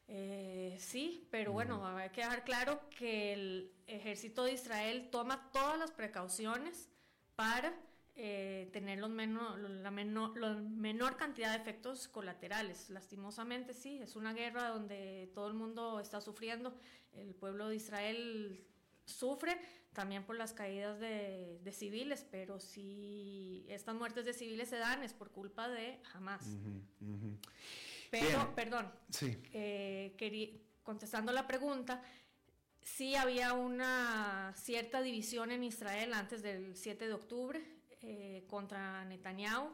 Eh, 0.07 0.77
sí, 0.79 1.27
pero 1.31 1.53
bueno, 1.53 1.85
hay 1.87 2.09
que 2.09 2.21
dejar 2.21 2.43
claro 2.43 2.81
que 2.89 3.33
el 3.33 3.71
ejército 3.87 4.43
de 4.43 4.53
Israel 4.53 5.09
toma 5.11 5.49
todas 5.51 5.79
las 5.79 5.91
precauciones 5.91 6.89
para 7.35 7.73
eh, 8.15 8.69
tener 8.73 8.99
los 8.99 9.09
menor, 9.09 9.57
la 9.57 9.89
menor, 9.89 10.37
menor 10.61 11.15
cantidad 11.15 11.51
de 11.51 11.57
efectos 11.57 12.09
colaterales. 12.09 12.89
Lastimosamente, 12.89 13.73
sí, 13.73 13.99
es 14.01 14.17
una 14.17 14.33
guerra 14.33 14.67
donde 14.67 15.31
todo 15.33 15.47
el 15.47 15.53
mundo 15.53 15.99
está 15.99 16.19
sufriendo. 16.19 16.75
El 17.13 17.33
pueblo 17.33 17.69
de 17.69 17.77
Israel 17.77 18.65
sufre 19.05 19.57
también 19.93 20.23
por 20.23 20.37
las 20.37 20.53
caídas 20.53 20.99
de, 20.99 21.59
civiles, 21.71 22.25
pero 22.29 22.59
si 22.59 23.65
estas 23.67 23.95
muertes 23.95 24.25
de 24.25 24.33
civiles 24.33 24.69
se 24.69 24.77
dan 24.77 25.03
es 25.03 25.13
por 25.13 25.31
culpa 25.31 25.67
de 25.67 25.99
Hamas. 26.13 26.45
Pero, 28.09 28.53
perdón, 28.55 28.91
sí. 29.09 29.37
Eh, 29.53 30.61
contestando 30.83 31.31
la 31.31 31.47
pregunta, 31.47 32.01
sí 32.81 33.15
había 33.15 33.53
una 33.53 34.53
cierta 34.57 35.01
división 35.01 35.51
en 35.51 35.63
Israel 35.63 36.13
antes 36.13 36.41
del 36.41 36.75
7 36.75 37.07
de 37.07 37.13
octubre 37.13 37.61
eh, 38.01 38.45
contra 38.47 39.05
Netanyahu, 39.05 39.73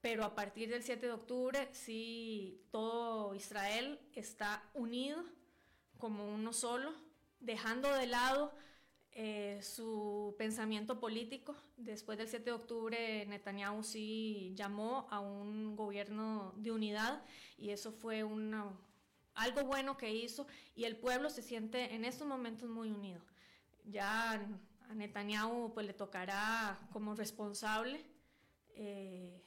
pero 0.00 0.24
a 0.24 0.34
partir 0.34 0.70
del 0.70 0.82
7 0.82 1.06
de 1.06 1.12
octubre 1.12 1.68
sí 1.72 2.64
todo 2.70 3.34
Israel 3.34 4.00
está 4.14 4.62
unido 4.74 5.22
como 5.98 6.32
uno 6.32 6.52
solo, 6.52 6.94
dejando 7.40 7.92
de 7.94 8.06
lado 8.06 8.52
eh, 9.12 9.58
su 9.62 10.34
pensamiento 10.38 11.00
político. 11.00 11.56
Después 11.76 12.16
del 12.16 12.28
7 12.28 12.44
de 12.44 12.52
octubre, 12.52 13.26
Netanyahu 13.26 13.82
sí 13.82 14.52
llamó 14.54 15.08
a 15.10 15.20
un 15.20 15.74
gobierno 15.74 16.54
de 16.56 16.70
unidad 16.70 17.24
y 17.58 17.70
eso 17.70 17.90
fue 17.90 18.22
una, 18.22 18.72
algo 19.34 19.64
bueno 19.64 19.96
que 19.96 20.14
hizo 20.14 20.46
y 20.76 20.84
el 20.84 20.96
pueblo 20.96 21.28
se 21.28 21.42
siente 21.42 21.94
en 21.94 22.04
estos 22.04 22.26
momentos 22.26 22.68
muy 22.68 22.90
unido. 22.90 23.20
Ya 23.84 24.32
a 24.88 24.94
Netanyahu 24.94 25.72
pues 25.74 25.86
le 25.86 25.92
tocará 25.92 26.78
como 26.92 27.14
responsable 27.16 28.04
eh, 28.74 29.42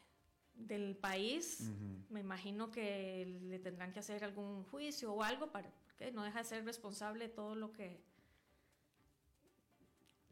del 0.55 0.97
país. 0.97 1.71
Me 2.09 2.19
imagino 2.19 2.69
que 2.69 3.39
le 3.43 3.59
tendrán 3.59 3.93
que 3.93 3.99
hacer 3.99 4.23
algún 4.23 4.63
juicio 4.65 5.13
o 5.13 5.23
algo 5.23 5.51
para 5.51 5.71
que 5.97 6.11
no 6.11 6.23
deja 6.23 6.39
de 6.39 6.45
ser 6.45 6.65
responsable 6.65 7.27
de 7.27 7.33
todo 7.33 7.55
lo 7.55 7.71
que 7.71 8.03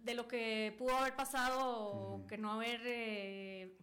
de 0.04 0.14
lo 0.14 0.28
que 0.28 0.76
pudo 0.78 0.96
haber 0.98 1.16
pasado 1.16 2.26
que 2.28 2.38
no 2.38 2.52
haber 2.54 2.82
eh, 2.86 3.78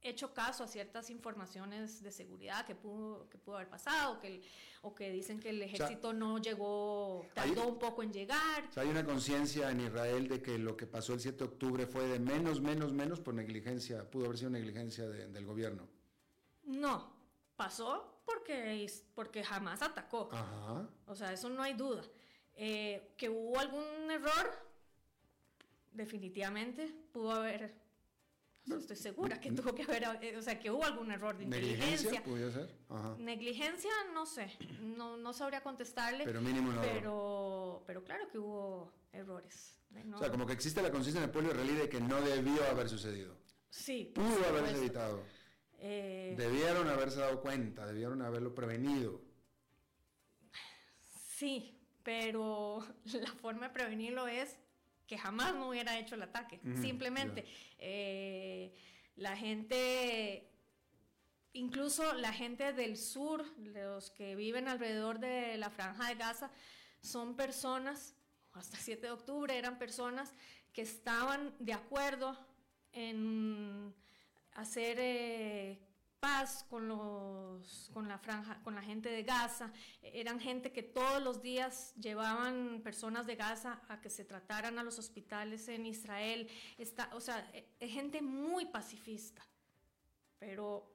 hecho 0.00 0.32
caso 0.34 0.64
a 0.64 0.66
ciertas 0.66 1.10
informaciones 1.10 2.02
de 2.02 2.10
seguridad 2.10 2.66
que 2.66 2.74
pudo, 2.74 3.28
que 3.28 3.38
pudo 3.38 3.56
haber 3.56 3.68
pasado, 3.68 4.20
que 4.20 4.42
o 4.82 4.94
que 4.94 5.10
dicen 5.10 5.40
que 5.40 5.48
el 5.48 5.62
ejército 5.62 6.12
no 6.12 6.38
llegó, 6.38 7.26
tardó 7.32 7.66
un 7.66 7.78
poco 7.78 8.02
en 8.02 8.12
llegar. 8.12 8.68
hay 8.76 8.88
una 8.88 9.04
conciencia 9.04 9.70
en 9.70 9.80
Israel 9.80 10.28
de 10.28 10.42
que 10.42 10.58
lo 10.58 10.76
que 10.76 10.86
pasó 10.86 11.14
el 11.14 11.20
7 11.20 11.38
de 11.38 11.44
octubre 11.44 11.86
fue 11.86 12.06
de 12.06 12.18
menos, 12.18 12.60
menos, 12.60 12.92
menos 12.92 13.18
por 13.18 13.32
negligencia, 13.32 14.10
pudo 14.10 14.26
haber 14.26 14.36
sido 14.36 14.50
negligencia 14.50 15.08
del 15.08 15.46
gobierno. 15.46 15.88
No, 16.64 17.14
pasó 17.56 18.20
porque, 18.26 18.86
porque 19.14 19.42
jamás 19.42 19.80
atacó. 19.80 20.28
O 21.06 21.14
sea, 21.14 21.32
eso 21.32 21.48
no 21.48 21.62
hay 21.62 21.72
duda. 21.72 22.02
Eh, 22.56 23.14
que 23.16 23.30
hubo 23.30 23.58
algún 23.58 24.10
error, 24.10 24.73
definitivamente 25.94 26.92
pudo 27.12 27.32
haber, 27.32 27.74
estoy 28.66 28.96
segura 28.96 29.40
que 29.40 29.52
tuvo 29.52 29.74
que 29.74 29.82
haber, 29.82 30.04
eh, 30.22 30.36
o 30.36 30.42
sea, 30.42 30.58
que 30.58 30.70
hubo 30.70 30.84
algún 30.84 31.10
error 31.10 31.36
de 31.36 31.44
inteligencia. 31.44 32.20
¿Negligencia 32.20 32.52
ser? 32.52 33.18
Negligencia, 33.18 33.90
no 34.12 34.26
sé, 34.26 34.52
no, 34.80 35.16
no 35.16 35.32
sabría 35.32 35.62
contestarle. 35.62 36.24
Pero 36.24 36.40
mínimo 36.40 36.72
no. 36.72 36.82
Pero, 36.82 37.84
pero 37.86 38.04
claro 38.04 38.28
que 38.28 38.38
hubo 38.38 38.92
errores. 39.12 39.78
O 40.12 40.18
sea, 40.18 40.30
como 40.30 40.44
que 40.44 40.52
existe 40.52 40.82
la 40.82 40.90
conciencia 40.90 41.20
en 41.20 41.26
el 41.26 41.30
pueblo 41.30 41.52
israelí 41.52 41.74
de 41.74 41.88
que 41.88 42.00
no 42.00 42.20
debió 42.20 42.64
haber 42.64 42.88
sucedido. 42.88 43.36
Sí. 43.70 44.12
Pudo 44.14 44.44
haberse 44.48 44.76
evitado. 44.76 45.22
Eh, 45.78 46.34
debieron 46.36 46.88
haberse 46.88 47.20
dado 47.20 47.40
cuenta, 47.40 47.86
debieron 47.86 48.22
haberlo 48.22 48.54
prevenido. 48.54 49.20
Sí, 51.36 51.78
pero 52.02 52.86
la 53.04 53.32
forma 53.34 53.68
de 53.68 53.74
prevenirlo 53.74 54.26
es 54.26 54.58
que 55.06 55.18
jamás 55.18 55.54
no 55.54 55.68
hubiera 55.68 55.98
hecho 55.98 56.14
el 56.14 56.22
ataque. 56.22 56.60
Simplemente 56.80 57.44
eh, 57.78 58.74
la 59.16 59.36
gente, 59.36 60.50
incluso 61.52 62.14
la 62.14 62.32
gente 62.32 62.72
del 62.72 62.96
sur, 62.96 63.44
los 63.58 64.10
que 64.10 64.34
viven 64.34 64.68
alrededor 64.68 65.18
de 65.18 65.56
la 65.58 65.70
franja 65.70 66.08
de 66.08 66.14
Gaza, 66.14 66.50
son 67.00 67.36
personas, 67.36 68.16
hasta 68.52 68.76
el 68.76 68.82
7 68.82 69.06
de 69.06 69.12
octubre 69.12 69.56
eran 69.56 69.78
personas 69.78 70.32
que 70.72 70.82
estaban 70.82 71.54
de 71.58 71.74
acuerdo 71.74 72.36
en 72.92 73.94
hacer 74.52 74.98
eh, 75.00 75.80
paz 76.24 76.64
con, 76.70 76.88
los, 76.88 77.90
con 77.92 78.08
la 78.08 78.16
franja, 78.16 78.58
con 78.62 78.74
la 78.74 78.80
gente 78.80 79.10
de 79.10 79.24
Gaza. 79.24 79.70
Eran 80.00 80.40
gente 80.40 80.72
que 80.72 80.82
todos 80.82 81.22
los 81.22 81.42
días 81.42 81.92
llevaban 81.96 82.80
personas 82.82 83.26
de 83.26 83.36
Gaza 83.36 83.82
a 83.88 84.00
que 84.00 84.08
se 84.08 84.24
trataran 84.24 84.78
a 84.78 84.82
los 84.82 84.98
hospitales 84.98 85.68
en 85.68 85.84
Israel. 85.84 86.48
Está, 86.78 87.10
o 87.12 87.20
sea, 87.20 87.46
es 87.78 87.92
gente 87.92 88.22
muy 88.22 88.64
pacifista. 88.64 89.46
Pero 90.38 90.93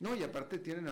no, 0.00 0.16
y 0.16 0.22
aparte 0.22 0.58
tienen 0.58 0.86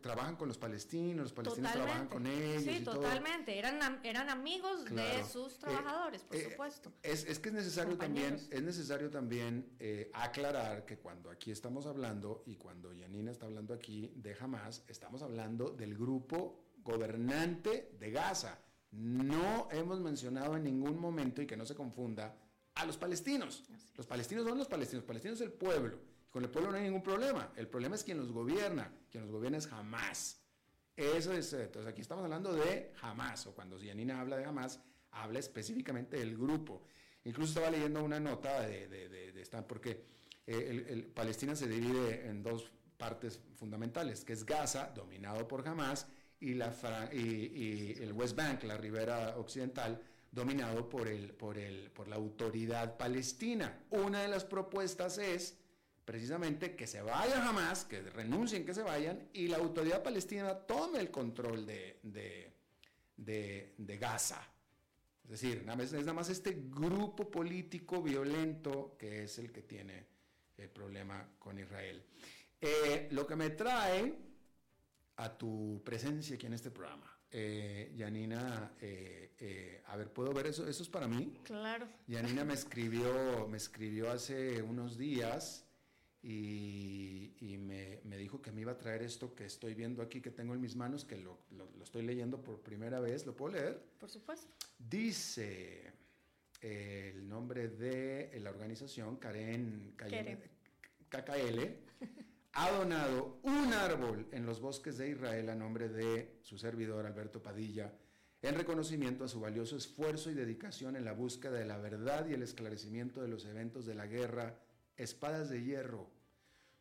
trabajan 0.00 0.36
con 0.36 0.46
los 0.46 0.56
palestinos, 0.56 1.24
los 1.24 1.32
palestinos 1.32 1.72
trabajan 1.72 2.06
con 2.06 2.28
ellos. 2.28 2.62
Sí, 2.62 2.84
totalmente. 2.84 3.58
Eran, 3.58 4.00
eran 4.04 4.30
amigos 4.30 4.84
de 4.84 5.24
sus 5.24 5.54
eh, 5.54 5.56
trabajadores, 5.62 6.22
por 6.22 6.36
eh, 6.36 6.48
supuesto. 6.48 6.92
Es, 7.02 7.24
es, 7.24 7.40
que 7.40 7.48
es 7.48 7.54
necesario 7.56 7.98
también, 7.98 8.34
es 8.34 8.62
necesario 8.62 9.10
también 9.10 9.74
eh, 9.80 10.12
aclarar 10.14 10.84
que 10.84 10.98
cuando 10.98 11.28
aquí 11.28 11.50
estamos 11.50 11.86
hablando 11.86 12.44
y 12.46 12.54
cuando 12.54 12.92
Yanina 12.92 13.32
está 13.32 13.46
hablando 13.46 13.74
aquí 13.74 14.12
de 14.14 14.36
Hamas, 14.38 14.84
estamos 14.86 15.22
hablando 15.22 15.70
del 15.70 15.96
grupo 15.96 16.76
gobernante 16.84 17.96
de 17.98 18.10
Gaza. 18.12 18.60
No 18.92 19.66
hemos 19.72 19.98
mencionado 19.98 20.56
en 20.56 20.62
ningún 20.62 21.00
momento, 21.00 21.42
y 21.42 21.48
que 21.48 21.56
no 21.56 21.66
se 21.66 21.74
confunda, 21.74 22.36
a 22.76 22.86
los 22.86 22.96
palestinos. 22.96 23.64
Los 23.96 24.06
palestinos 24.06 24.46
son 24.46 24.56
los 24.56 24.68
palestinos, 24.68 25.02
los 25.02 25.08
palestinos 25.08 25.40
es 25.40 25.46
el 25.46 25.52
pueblo. 25.52 26.11
Con 26.32 26.42
el 26.44 26.50
pueblo 26.50 26.70
no 26.70 26.78
hay 26.78 26.84
ningún 26.84 27.02
problema. 27.02 27.52
El 27.56 27.68
problema 27.68 27.94
es 27.94 28.02
quien 28.02 28.16
los 28.16 28.32
gobierna. 28.32 28.90
Quien 29.10 29.22
los 29.22 29.30
gobierna 29.30 29.58
es 29.58 29.66
jamás. 29.68 30.40
Eso 30.96 31.32
es, 31.32 31.52
entonces 31.52 31.90
aquí 31.90 32.00
estamos 32.00 32.24
hablando 32.24 32.52
de 32.54 32.92
jamás, 32.96 33.46
o 33.46 33.54
cuando 33.54 33.78
Yanina 33.78 34.20
habla 34.20 34.36
de 34.36 34.44
jamás, 34.44 34.80
habla 35.10 35.38
específicamente 35.38 36.18
del 36.18 36.36
grupo. 36.36 36.82
Incluso 37.24 37.50
estaba 37.50 37.70
leyendo 37.70 38.02
una 38.02 38.18
nota 38.18 38.62
de, 38.62 38.88
de, 38.88 39.40
esta, 39.40 39.66
porque 39.66 40.04
eh, 40.46 41.10
Palestina 41.14 41.54
se 41.54 41.68
divide 41.68 42.28
en 42.28 42.42
dos 42.42 42.70
partes 42.96 43.40
fundamentales, 43.54 44.24
que 44.24 44.32
es 44.32 44.44
Gaza, 44.44 44.92
dominado 44.94 45.46
por 45.46 45.66
Hamas, 45.66 46.06
y, 46.40 46.52
y, 46.52 47.96
el 48.00 48.12
West 48.12 48.36
Bank, 48.36 48.64
la 48.64 48.76
ribera 48.76 49.36
occidental, 49.36 50.02
dominado 50.30 50.88
por, 50.88 51.08
el, 51.08 51.32
por, 51.32 51.56
el, 51.58 51.90
por 51.90 52.08
la 52.08 52.16
autoridad 52.16 52.96
palestina. 52.96 53.84
Una 53.90 54.22
de 54.22 54.28
las 54.28 54.44
propuestas 54.44 55.18
es 55.18 55.56
precisamente 56.04 56.74
que 56.74 56.86
se 56.86 57.00
vayan 57.02 57.42
jamás, 57.42 57.84
que 57.84 58.02
renuncien, 58.02 58.64
que 58.64 58.74
se 58.74 58.82
vayan, 58.82 59.28
y 59.32 59.48
la 59.48 59.58
autoridad 59.58 60.02
palestina 60.02 60.54
tome 60.54 60.98
el 60.98 61.10
control 61.10 61.66
de, 61.66 62.00
de, 63.16 63.98
Gaza. 63.98 64.42
Es 65.24 65.30
decir, 65.30 65.58
es 65.58 65.92
nada 65.92 66.12
más 66.12 66.28
este 66.28 66.64
grupo 66.68 67.30
político 67.30 68.02
violento 68.02 68.96
que 68.98 69.24
es 69.24 69.38
el 69.38 69.52
que 69.52 69.62
tiene 69.62 70.06
el 70.56 70.68
problema 70.68 71.26
con 71.38 71.58
Israel. 71.58 72.04
Eh, 72.60 73.08
lo 73.12 73.26
que 73.26 73.36
me 73.36 73.50
trae 73.50 74.14
a 75.16 75.38
tu 75.38 75.80
presencia 75.84 76.34
aquí 76.34 76.46
en 76.46 76.54
este 76.54 76.70
programa. 76.70 77.08
Eh, 77.30 77.92
Yanina, 77.96 78.72
eh, 78.80 79.82
a 79.86 79.96
ver, 79.96 80.12
¿puedo 80.12 80.32
ver 80.32 80.48
eso? 80.48 80.66
¿Eso 80.66 80.82
es 80.82 80.88
para 80.88 81.06
mí? 81.06 81.32
Claro. 81.44 81.88
Yanina 82.08 82.44
me 82.44 82.54
escribió, 82.54 83.46
me 83.48 83.56
escribió 83.56 84.10
hace 84.10 84.60
unos 84.62 84.98
días 84.98 85.64
y, 86.22 87.56
me, 87.58 88.16
dijo 88.16 88.40
que 88.40 88.52
me 88.52 88.60
iba 88.60 88.72
a 88.72 88.78
traer 88.78 89.02
esto 89.02 89.34
que 89.34 89.44
estoy 89.44 89.74
viendo 89.74 90.02
aquí, 90.02 90.20
que 90.20 90.30
tengo 90.30 90.54
en 90.54 90.60
mis 90.60 90.76
manos, 90.76 91.04
que 91.04 91.16
lo, 91.16 91.38
estoy 91.82 92.02
leyendo 92.02 92.40
por 92.42 92.60
primera 92.60 93.00
vez. 93.00 93.26
¿Lo 93.26 93.34
puedo 93.34 93.54
leer? 93.54 93.82
Por 93.98 94.08
supuesto. 94.08 94.46
Dice 94.78 95.92
el 96.60 97.28
nombre 97.28 97.68
de 97.68 98.38
la 98.40 98.50
organización, 98.50 99.16
Karen, 99.16 99.94
KKL, 99.96 101.60
ha 102.52 102.70
donado 102.70 103.40
un 103.42 103.72
árbol 103.72 104.28
en 104.30 104.46
los 104.46 104.60
bosques 104.60 104.98
de 104.98 105.10
Israel 105.10 105.48
a 105.48 105.54
nombre 105.56 105.88
de 105.88 106.38
su 106.42 106.56
servidor 106.58 107.06
Alberto 107.06 107.42
Padilla 107.42 107.92
en 108.42 108.56
reconocimiento 108.56 109.24
a 109.24 109.28
su 109.28 109.40
valioso 109.40 109.76
esfuerzo 109.76 110.30
y 110.30 110.34
dedicación 110.34 110.96
en 110.96 111.04
la 111.04 111.12
búsqueda 111.12 111.52
de 111.52 111.64
la 111.64 111.78
verdad 111.78 112.26
y 112.28 112.34
el 112.34 112.42
esclarecimiento 112.42 113.22
de 113.22 113.28
los 113.28 113.44
eventos 113.44 113.86
de 113.86 113.94
la 113.94 114.06
guerra 114.06 114.58
Espadas 114.96 115.48
de 115.48 115.62
Hierro. 115.62 116.10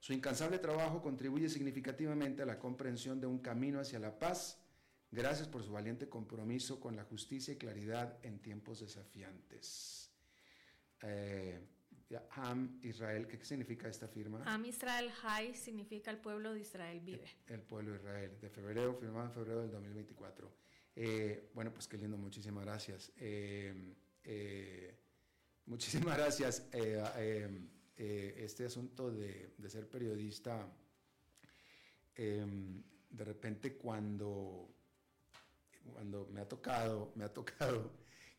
Su 0.02 0.14
incansable 0.14 0.58
trabajo 0.58 1.00
contribuye 1.00 1.48
significativamente 1.48 2.42
a 2.42 2.46
la 2.48 2.58
comprensión 2.58 3.22
de 3.22 3.28
un 3.28 3.38
camino 3.38 3.80
hacia 3.80 4.00
la 4.00 4.18
paz, 4.18 4.58
gracias 5.12 5.48
por 5.48 5.62
su 5.64 5.72
valiente 5.72 6.10
compromiso 6.10 6.80
con 6.80 6.96
la 6.96 7.04
justicia 7.04 7.54
y 7.54 7.58
claridad 7.58 8.18
en 8.24 8.40
tiempos 8.40 8.80
desafiantes. 8.80 10.12
Eh, 11.04 11.60
Ham 12.32 12.80
Israel, 12.82 13.28
¿qué, 13.28 13.46
significa 13.46 13.88
esta 13.88 14.08
firma? 14.08 14.42
Ham 14.48 14.66
Israel 14.66 15.12
High 15.12 15.54
significa 15.54 16.10
el 16.10 16.18
pueblo 16.18 16.52
de 16.56 16.62
Israel 16.62 17.00
vive. 17.00 17.28
El, 17.46 17.62
pueblo 17.62 17.92
de 17.92 17.98
Israel, 18.00 18.38
de 18.42 18.50
febrero, 18.50 18.96
firmado 18.96 19.28
en 19.28 19.32
febrero 19.34 19.62
del 19.62 19.70
2024. 19.70 20.52
Eh, 20.96 21.52
bueno, 21.54 21.72
pues 21.72 21.88
qué 21.88 22.00
lindo, 22.00 22.18
muchísimas 22.18 22.66
gracias. 22.66 23.12
Eh, 23.18 23.94
eh, 24.24 24.96
muchísimas 25.68 26.18
gracias. 26.18 26.68
Este 28.02 28.66
asunto 28.66 29.12
de, 29.12 29.54
ser 29.68 29.88
periodista, 29.88 30.68
de 32.16 33.26
repente 33.26 33.78
cuando, 33.78 34.70
cuando 35.94 36.28
me 36.28 36.42
ha 36.42 36.48
tocado, 36.48 37.12
me 37.16 37.24
ha 37.24 37.34
tocado 37.34 37.92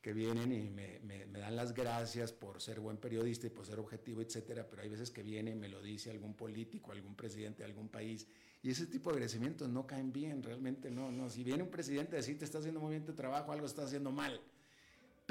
que 0.03 0.13
vienen 0.13 0.53
y 0.53 0.69
me, 0.69 0.99
me, 1.01 1.27
dan 1.27 1.55
las 1.55 1.73
gracias 1.73 2.33
por 2.33 2.61
ser 2.61 2.81
buen 2.81 2.97
periodista 2.97 3.47
y 3.47 3.51
por 3.51 3.65
ser 3.65 3.79
objetivo, 3.79 4.21
etcétera, 4.21 4.67
pero 4.69 4.83
hay 4.83 4.89
veces 4.89 5.13
que 5.13 5.23
viene 5.23 5.53
y 5.53 5.55
me 5.55 5.69
lo 5.69 5.81
dice 5.81 6.11
algún 6.11 6.35
político, 6.35 6.91
algún 6.91 7.15
presidente 7.15 7.63
de 7.63 7.67
algún 7.67 7.89
país 7.89 8.27
y 8.63 8.71
ese 8.71 8.87
tipo 8.87 9.11
de 9.11 9.15
agradecimientos 9.15 9.69
no 9.69 9.87
caen 9.87 10.13
bien, 10.13 10.43
realmente 10.43 10.91
no, 10.91 11.11
no. 11.11 11.29
Si 11.29 11.43
viene 11.43 11.63
un 11.63 11.71
presidente 11.71 12.17
a 12.17 12.19
decirte 12.19 12.45
está 12.45 12.59
haciendo 12.59 12.81
muy 12.81 12.91
bien 12.91 13.05
tu 13.05 13.13
trabajo, 13.13 13.53
algo 13.53 13.67
está 13.67 13.83
haciendo 13.83 14.11
mal. 14.13 14.41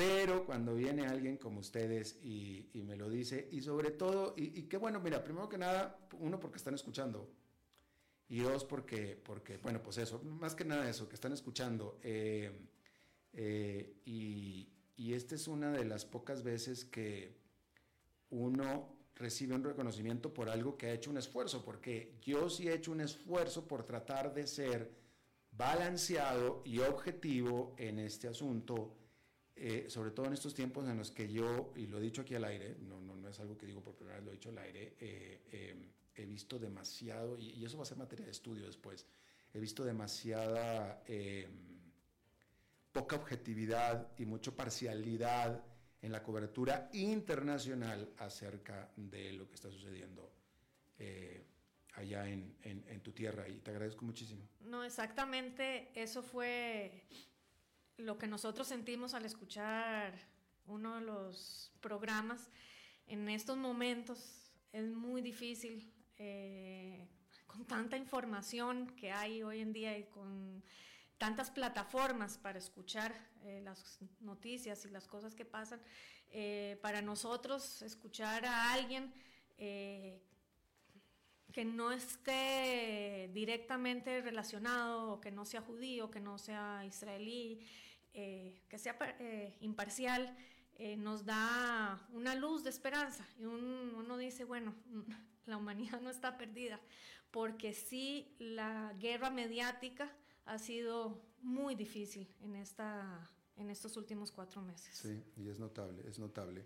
Pero 0.02 0.46
cuando 0.46 0.74
viene 0.74 1.06
alguien 1.06 1.38
como 1.38 1.60
ustedes 1.60 2.18
y, 2.24 2.68
me 2.74 2.96
lo 2.96 3.08
dice, 3.08 3.48
y 3.52 3.62
sobre 3.62 3.92
todo, 3.92 4.34
y, 4.36 4.64
qué 4.64 4.78
bueno, 4.78 5.00
mira, 5.00 5.24
primero 5.24 5.48
que 5.48 5.60
nada, 5.60 5.96
uno 6.20 6.40
porque 6.40 6.58
están 6.58 6.74
escuchando, 6.74 7.30
y 8.28 8.40
dos 8.40 8.66
porque, 8.66 9.16
porque 9.24 9.58
bueno, 9.58 9.84
pues 9.84 10.00
eso, 10.00 10.20
más 10.24 10.56
que 10.56 10.66
nada 10.66 10.90
eso, 10.90 11.08
que 11.08 11.14
están 11.14 11.34
escuchando. 11.34 12.00
Eh, 12.02 12.52
eh, 13.34 13.98
y, 14.06 14.70
y 14.98 15.14
esta 15.14 15.36
es 15.36 15.48
una 15.48 15.72
de 15.72 15.86
las 15.86 16.04
pocas 16.04 16.42
veces 16.42 16.84
que 16.84 17.38
uno 18.32 18.96
recibe 19.14 19.54
un 19.54 19.64
reconocimiento 19.64 20.34
por 20.34 20.50
algo 20.50 20.80
que 20.80 20.88
ha 20.88 20.94
hecho 20.94 21.12
un 21.12 21.20
esfuerzo, 21.20 21.64
porque 21.64 22.16
yo 22.24 22.50
sí 22.50 22.68
he 22.68 22.74
hecho 22.74 22.92
un 22.92 23.02
esfuerzo 23.02 23.68
por 23.68 23.84
tratar 23.84 24.34
de 24.34 24.48
ser 24.48 24.90
balanceado 25.52 26.64
y 26.66 26.80
objetivo 26.80 27.76
en 27.78 28.00
este 28.00 28.28
asunto, 28.28 28.96
eh, 29.64 29.92
sobre 29.92 30.10
todo 30.10 30.26
en 30.26 30.34
estos 30.34 30.56
tiempos 30.56 30.90
en 30.90 30.98
los 30.98 31.12
que 31.12 31.32
yo, 31.32 31.72
y 31.76 31.86
lo 31.86 32.00
he 32.00 32.02
dicho 32.02 32.24
aquí 32.24 32.34
al 32.34 32.46
aire, 32.46 32.78
no, 32.80 33.00
no, 33.00 33.16
no 33.16 33.30
es 33.30 33.40
algo 33.40 33.56
que 33.56 33.68
digo 33.68 33.80
por 33.80 33.94
primera 33.94 34.18
vez, 34.18 34.26
lo 34.26 34.32
he 34.32 34.34
dicho 34.34 34.50
al 34.50 34.58
aire, 34.58 34.96
eh, 35.00 35.44
eh, 35.52 35.76
he 36.16 36.26
visto 36.26 36.58
demasiado, 36.58 37.38
y, 37.38 37.64
eso 37.64 37.78
va 37.78 37.84
a 37.84 37.86
ser 37.86 38.00
materia 38.00 38.26
de 38.26 38.32
estudio 38.32 38.66
después, 38.66 39.06
he 39.54 39.60
visto 39.60 39.86
demasiada 39.86 41.04
poca 42.92 43.18
objetividad 43.18 44.08
y 44.18 44.26
mucha 44.26 44.50
parcialidad 44.50 45.64
en 46.02 46.12
la 46.12 46.24
cobertura 46.24 46.90
internacional 46.94 48.14
acerca 48.18 48.90
de 48.96 49.34
lo 49.34 49.48
que 49.48 49.54
está 49.54 49.70
sucediendo 49.70 50.32
allá 51.94 52.28
en, 52.28 53.02
tu 53.04 53.12
tierra 53.12 53.48
y 53.48 53.60
te 53.60 53.70
agradezco 53.70 54.06
muchísimo. 54.06 54.42
No, 54.62 54.84
exactamente, 54.84 55.92
eso 55.94 56.24
fue 56.24 57.04
lo 58.02 58.18
que 58.18 58.28
nosotros 58.28 58.68
sentimos 58.68 59.14
al 59.14 59.26
escuchar 59.26 60.14
uno 60.66 60.96
de 60.96 61.02
los 61.02 61.72
programas. 61.82 62.50
En 63.08 63.30
estos 63.30 63.58
momentos 63.58 64.52
es 64.72 64.88
muy 64.88 65.22
difícil, 65.22 65.94
eh, 66.18 67.08
con 67.46 67.66
tanta 67.66 67.98
información 67.98 68.88
que 68.96 69.12
hay 69.12 69.44
hoy 69.44 69.60
en 69.60 69.74
día 69.74 69.98
y 69.98 70.06
con 70.06 70.64
tantas 71.18 71.52
plataformas 71.52 72.38
para 72.38 72.58
escuchar 72.58 73.14
eh, 73.44 73.62
las 73.64 74.00
noticias 74.20 74.86
y 74.86 74.90
las 74.90 75.08
cosas 75.08 75.36
que 75.36 75.46
pasan, 75.46 75.82
eh, 76.30 76.80
para 76.82 77.02
nosotros 77.02 77.82
escuchar 77.82 78.46
a 78.46 78.74
alguien 78.74 79.14
que 81.52 81.66
no 81.66 81.92
esté 81.92 83.30
directamente 83.34 84.22
relacionado, 84.22 85.14
o 85.14 85.22
que 85.22 85.30
no 85.30 85.46
sea 85.46 85.62
judío, 85.62 86.10
que 86.10 86.20
no 86.20 86.40
sea 86.40 86.84
israelí, 86.86 87.60
que 88.14 88.78
sea 88.78 88.98
imparcial, 89.62 90.36
nos 90.98 91.26
da 91.26 92.08
una 92.14 92.36
luz 92.36 92.64
de 92.64 92.70
esperanza 92.70 93.28
y 93.38 93.46
uno 93.46 94.18
dice, 94.18 94.46
bueno, 94.46 94.74
la 95.46 95.58
humanidad 95.58 96.02
no 96.02 96.10
está 96.10 96.38
perdida, 96.38 96.80
porque 97.32 97.74
sí 97.74 98.36
la 98.40 98.94
guerra 99.00 99.30
mediática, 99.30 100.12
ha 100.46 100.58
sido 100.58 101.22
muy 101.42 101.76
difícil 101.76 102.28
en, 102.42 102.56
esta, 102.56 103.30
en 103.56 103.70
estos 103.70 103.96
últimos 103.98 104.32
cuatro 104.32 104.62
meses. 104.62 104.94
Sí, 104.96 105.24
y 105.38 105.50
es 105.50 105.60
notable, 105.60 106.04
es 106.08 106.20
notable. 106.20 106.66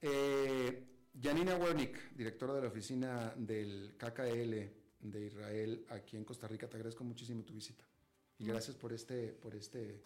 Eh, 0.00 1.10
Janina 1.20 1.56
Wernick, 1.56 2.12
directora 2.14 2.54
de 2.54 2.62
la 2.62 2.68
oficina 2.68 3.34
del 3.36 3.94
KKL 3.96 4.54
de 5.00 5.26
Israel 5.26 5.86
aquí 5.90 6.16
en 6.16 6.24
Costa 6.24 6.48
Rica, 6.48 6.68
te 6.68 6.76
agradezco 6.76 7.04
muchísimo 7.04 7.42
tu 7.44 7.54
visita. 7.54 7.84
Y 8.38 8.46
gracias 8.46 8.76
por 8.76 8.92
este, 8.92 9.28
por 9.28 9.54
este, 9.54 10.02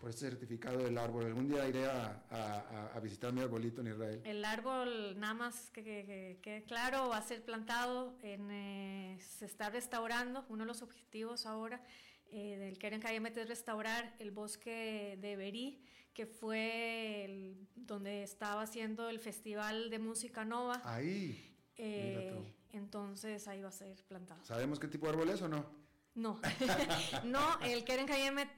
por 0.00 0.10
este 0.10 0.28
certificado 0.28 0.78
del 0.78 0.96
árbol. 0.98 1.26
Algún 1.26 1.48
día 1.48 1.68
iré 1.68 1.86
a, 1.86 2.92
a, 2.94 3.00
visitar 3.00 3.32
mi 3.32 3.40
arbolito 3.40 3.80
en 3.80 3.88
Israel. 3.88 4.20
El 4.24 4.44
árbol, 4.44 5.18
nada 5.18 5.34
más 5.34 5.70
que 5.70 6.38
quede 6.42 6.62
claro, 6.64 7.08
va 7.08 7.18
a 7.18 7.22
ser 7.22 7.44
plantado, 7.44 8.16
en, 8.22 8.50
eh, 8.50 9.18
se 9.20 9.46
está 9.46 9.70
restaurando. 9.70 10.44
Uno 10.48 10.64
de 10.64 10.68
los 10.68 10.82
objetivos 10.82 11.46
ahora 11.46 11.82
eh, 12.30 12.56
del 12.58 12.78
Keren 12.78 13.00
Kayemet 13.00 13.36
es 13.36 13.48
restaurar 13.48 14.14
el 14.18 14.30
bosque 14.30 15.18
de 15.20 15.36
Berí, 15.36 15.82
que 16.12 16.26
fue 16.26 17.54
donde 17.74 18.22
estaba 18.22 18.62
haciendo 18.62 19.08
el 19.08 19.18
Festival 19.18 19.90
de 19.90 19.98
Música 19.98 20.44
Nova. 20.44 20.82
Ahí. 20.84 21.54
Eh, 21.76 22.54
entonces 22.70 23.46
ahí 23.48 23.62
va 23.62 23.68
a 23.68 23.72
ser 23.72 24.02
plantado. 24.04 24.44
¿Sabemos 24.44 24.78
qué 24.78 24.88
tipo 24.88 25.06
de 25.06 25.12
árbol 25.12 25.30
es 25.30 25.42
o 25.42 25.48
no? 25.48 25.87
No, 26.18 26.40
no, 27.24 27.60
el 27.60 27.84
Keren 27.84 28.08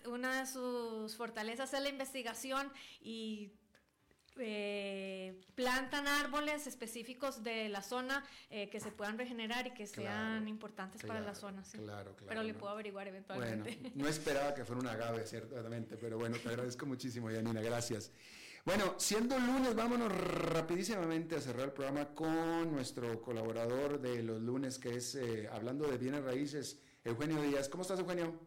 una 0.07 0.41
de 0.41 0.47
sus 0.47 1.15
fortalezas 1.17 1.73
es 1.75 1.83
la 1.83 1.89
investigación 1.89 2.73
y 3.03 3.53
eh, 4.39 5.39
plantan 5.55 6.07
árboles 6.07 6.67
específicos 6.67 7.43
de 7.43 7.69
la 7.69 7.83
zona 7.83 8.25
eh, 8.49 8.71
que 8.71 8.81
se 8.81 8.91
puedan 8.91 9.19
regenerar 9.19 9.67
y 9.67 9.73
que 9.73 9.87
sean 9.87 10.49
importantes 10.49 11.03
para 11.03 11.21
la 11.21 11.35
zona. 11.35 11.63
Claro, 11.73 12.17
claro. 12.17 12.27
Pero 12.27 12.43
le 12.43 12.55
puedo 12.55 12.73
averiguar 12.73 13.09
eventualmente. 13.09 13.77
Bueno, 13.81 13.91
no 13.97 14.09
esperaba 14.09 14.55
que 14.55 14.65
fuera 14.65 14.81
un 14.81 14.89
agave, 14.89 15.27
ciertamente, 15.27 15.97
pero 15.99 16.17
bueno, 16.17 16.39
te 16.39 16.49
agradezco 16.49 16.87
muchísimo, 16.87 17.31
Yanina, 17.31 17.61
gracias. 17.61 18.11
Bueno, 18.65 18.95
siendo 18.99 19.39
lunes, 19.39 19.75
vámonos 19.75 20.13
rapidísimamente 20.13 21.37
a 21.37 21.41
cerrar 21.41 21.67
el 21.67 21.73
programa 21.73 22.15
con 22.15 22.71
nuestro 22.73 23.21
colaborador 23.21 24.01
de 24.01 24.23
los 24.23 24.41
lunes, 24.41 24.79
que 24.79 24.97
es 24.97 25.15
eh, 25.15 25.49
hablando 25.51 25.87
de 25.89 25.97
bienes 25.97 26.23
raíces, 26.23 26.79
Eugenio 27.05 27.41
Díaz. 27.43 27.69
¿Cómo 27.69 27.83
estás, 27.83 27.99
Eugenio? 28.01 28.39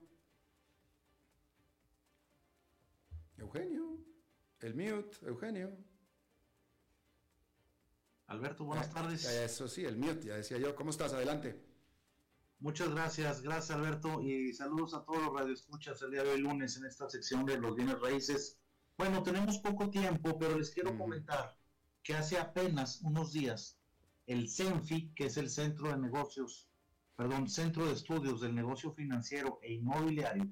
Eugenio. 3.37 3.97
El 4.59 4.75
mute, 4.75 5.17
Eugenio. 5.25 5.75
Alberto, 8.27 8.63
buenas 8.63 8.87
ah, 8.89 8.93
tardes. 8.93 9.25
Eso 9.25 9.67
sí, 9.67 9.83
el 9.83 9.97
mute, 9.97 10.27
ya 10.27 10.35
decía 10.35 10.57
yo. 10.57 10.75
¿Cómo 10.75 10.91
estás? 10.91 11.13
Adelante. 11.13 11.73
Muchas 12.63 12.89
gracias, 12.91 13.41
gracias 13.41 13.77
Alberto 13.77 14.21
y 14.21 14.53
saludos 14.53 14.93
a 14.93 15.03
todos 15.03 15.21
los 15.21 15.33
radioescuchas 15.33 16.01
el 16.01 16.11
día 16.11 16.23
de 16.23 16.29
hoy 16.29 16.39
lunes 16.39 16.77
en 16.77 16.85
esta 16.85 17.09
sección 17.09 17.45
de 17.45 17.57
los 17.57 17.75
bienes 17.75 17.99
raíces. 17.99 18.57
Bueno, 18.97 19.21
tenemos 19.21 19.57
poco 19.57 19.89
tiempo, 19.89 20.39
pero 20.39 20.57
les 20.57 20.69
quiero 20.69 20.97
comentar 20.97 21.57
que 22.01 22.15
hace 22.15 22.37
apenas 22.37 23.01
unos 23.01 23.33
días 23.33 23.77
el 24.27 24.49
CENFI, 24.49 25.13
que 25.13 25.25
es 25.25 25.35
el 25.35 25.49
Centro 25.49 25.89
de 25.89 25.97
Negocios, 25.97 26.69
perdón, 27.16 27.47
Centro 27.47 27.86
de 27.86 27.93
Estudios 27.93 28.41
del 28.41 28.55
Negocio 28.55 28.91
Financiero 28.91 29.59
e 29.61 29.74
Inmobiliario, 29.74 30.49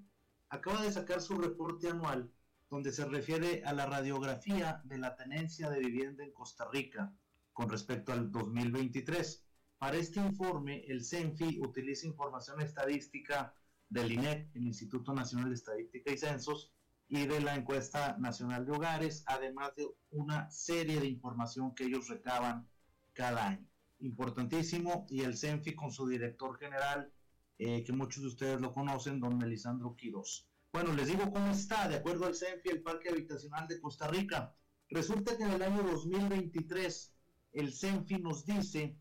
acaba 0.50 0.82
de 0.82 0.92
sacar 0.92 1.22
su 1.22 1.36
reporte 1.38 1.90
anual 1.90 2.32
donde 2.70 2.92
se 2.92 3.06
refiere 3.06 3.64
a 3.66 3.74
la 3.74 3.86
radiografía 3.86 4.82
de 4.86 4.98
la 4.98 5.16
tenencia 5.16 5.70
de 5.70 5.80
vivienda 5.80 6.24
en 6.24 6.32
Costa 6.32 6.70
Rica 6.72 7.14
con 7.52 7.70
respecto 7.70 8.14
al 8.14 8.32
2023. 8.32 9.46
Para 9.78 9.98
este 9.98 10.20
informe, 10.20 10.86
el 10.88 11.04
CENFI 11.04 11.60
utiliza 11.62 12.08
información 12.08 12.62
estadística 12.62 13.54
del 13.90 14.14
INEC, 14.14 14.56
el 14.56 14.68
Instituto 14.68 15.14
Nacional 15.14 15.50
de 15.50 15.56
Estadística 15.56 16.12
y 16.12 16.18
Censos, 16.18 16.72
y 17.10 17.26
de 17.26 17.42
la 17.42 17.56
encuesta 17.56 18.16
nacional 18.20 18.66
de 18.66 18.72
hogares, 18.72 19.24
además 19.28 19.76
de 19.76 19.86
una 20.12 20.50
serie 20.50 20.98
de 21.02 21.08
información 21.08 21.76
que 21.76 21.84
ellos 21.84 22.08
recaban 22.08 22.70
cada 23.12 23.48
año. 23.50 23.71
Importantísimo, 24.02 25.06
y 25.10 25.22
el 25.22 25.38
CENFI 25.38 25.76
con 25.76 25.92
su 25.92 26.08
director 26.08 26.58
general, 26.58 27.12
eh, 27.58 27.84
que 27.84 27.94
muchos 27.94 28.24
de 28.24 28.30
ustedes 28.30 28.62
lo 28.62 28.74
conocen, 28.74 29.20
don 29.20 29.38
Melisandro 29.38 29.96
Quiroz. 29.96 30.48
Bueno, 30.74 30.94
les 30.94 31.08
digo 31.08 31.32
cómo 31.32 31.52
está, 31.52 31.88
de 31.88 31.98
acuerdo 31.98 32.26
al 32.26 32.36
CENFI, 32.36 32.70
el 32.70 32.82
Parque 32.82 33.10
Habitacional 33.10 33.68
de 33.68 33.80
Costa 33.80 34.08
Rica. 34.08 34.56
Resulta 34.90 35.38
que 35.38 35.44
en 35.44 35.52
el 35.52 35.62
año 35.62 35.84
2023 35.84 37.14
el 37.54 37.74
CENFI 37.74 38.20
nos 38.20 38.46
dice 38.46 38.98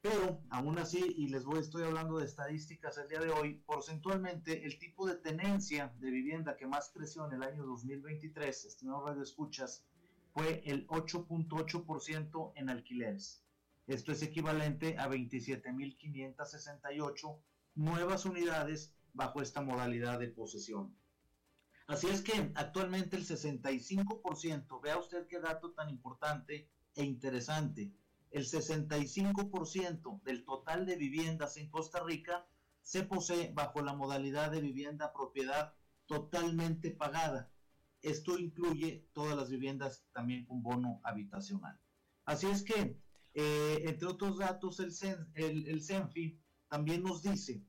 Pero 0.00 0.40
aún 0.50 0.78
así, 0.78 1.04
y 1.18 1.28
les 1.28 1.44
voy, 1.44 1.60
estoy 1.60 1.82
hablando 1.82 2.16
de 2.18 2.24
estadísticas 2.24 2.96
el 2.96 3.08
día 3.08 3.20
de 3.20 3.28
hoy, 3.30 3.62
porcentualmente 3.66 4.64
el 4.64 4.78
tipo 4.78 5.06
de 5.06 5.16
tenencia 5.16 5.94
de 5.98 6.10
vivienda 6.10 6.56
que 6.56 6.66
más 6.66 6.90
creció 6.94 7.26
en 7.26 7.34
el 7.34 7.42
año 7.42 7.66
2023, 7.66 8.64
estimados 8.64 9.04
Radio 9.04 9.22
Escuchas, 9.22 9.84
fue 10.36 10.62
el 10.66 10.86
8.8% 10.88 12.52
en 12.56 12.68
alquileres. 12.68 13.42
Esto 13.86 14.12
es 14.12 14.20
equivalente 14.20 14.98
a 14.98 15.08
27.568 15.08 17.40
nuevas 17.76 18.26
unidades 18.26 18.92
bajo 19.14 19.40
esta 19.40 19.62
modalidad 19.62 20.18
de 20.18 20.28
posesión. 20.28 20.94
Así 21.86 22.08
es 22.08 22.20
que 22.20 22.52
actualmente 22.54 23.16
el 23.16 23.26
65%, 23.26 24.82
vea 24.82 24.98
usted 24.98 25.26
qué 25.26 25.40
dato 25.40 25.72
tan 25.72 25.88
importante 25.88 26.68
e 26.94 27.02
interesante, 27.02 27.94
el 28.30 28.44
65% 28.44 30.20
del 30.20 30.44
total 30.44 30.84
de 30.84 30.96
viviendas 30.96 31.56
en 31.56 31.70
Costa 31.70 32.04
Rica 32.04 32.46
se 32.82 33.04
posee 33.04 33.54
bajo 33.54 33.80
la 33.80 33.94
modalidad 33.94 34.50
de 34.50 34.60
vivienda 34.60 35.14
propiedad 35.14 35.72
totalmente 36.04 36.90
pagada. 36.90 37.50
Esto 38.02 38.38
incluye 38.38 39.08
todas 39.12 39.36
las 39.36 39.50
viviendas 39.50 40.04
también 40.12 40.44
con 40.44 40.62
bono 40.62 41.00
habitacional. 41.04 41.78
Así 42.24 42.46
es 42.46 42.62
que, 42.62 42.98
eh, 43.34 43.84
entre 43.86 44.08
otros 44.08 44.38
datos, 44.38 44.80
el, 44.80 44.92
el, 45.34 45.68
el 45.68 45.82
CENFI 45.82 46.38
también 46.68 47.02
nos 47.02 47.22
dice 47.22 47.62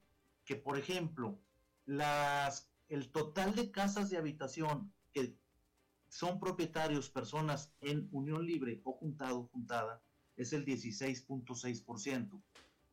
que, 0.45 0.55
por 0.55 0.77
ejemplo, 0.77 1.39
las, 1.85 2.69
el 2.89 3.11
total 3.11 3.55
de 3.55 3.71
casas 3.71 4.09
de 4.09 4.17
habitación 4.17 4.93
que 5.11 5.37
son 6.09 6.39
propietarios 6.39 7.09
personas 7.09 7.73
en 7.81 8.07
unión 8.11 8.45
libre 8.45 8.81
o 8.83 8.93
juntado, 8.93 9.49
juntada, 9.51 10.01
es 10.35 10.53
el 10.53 10.63
16.6%. 10.65 12.41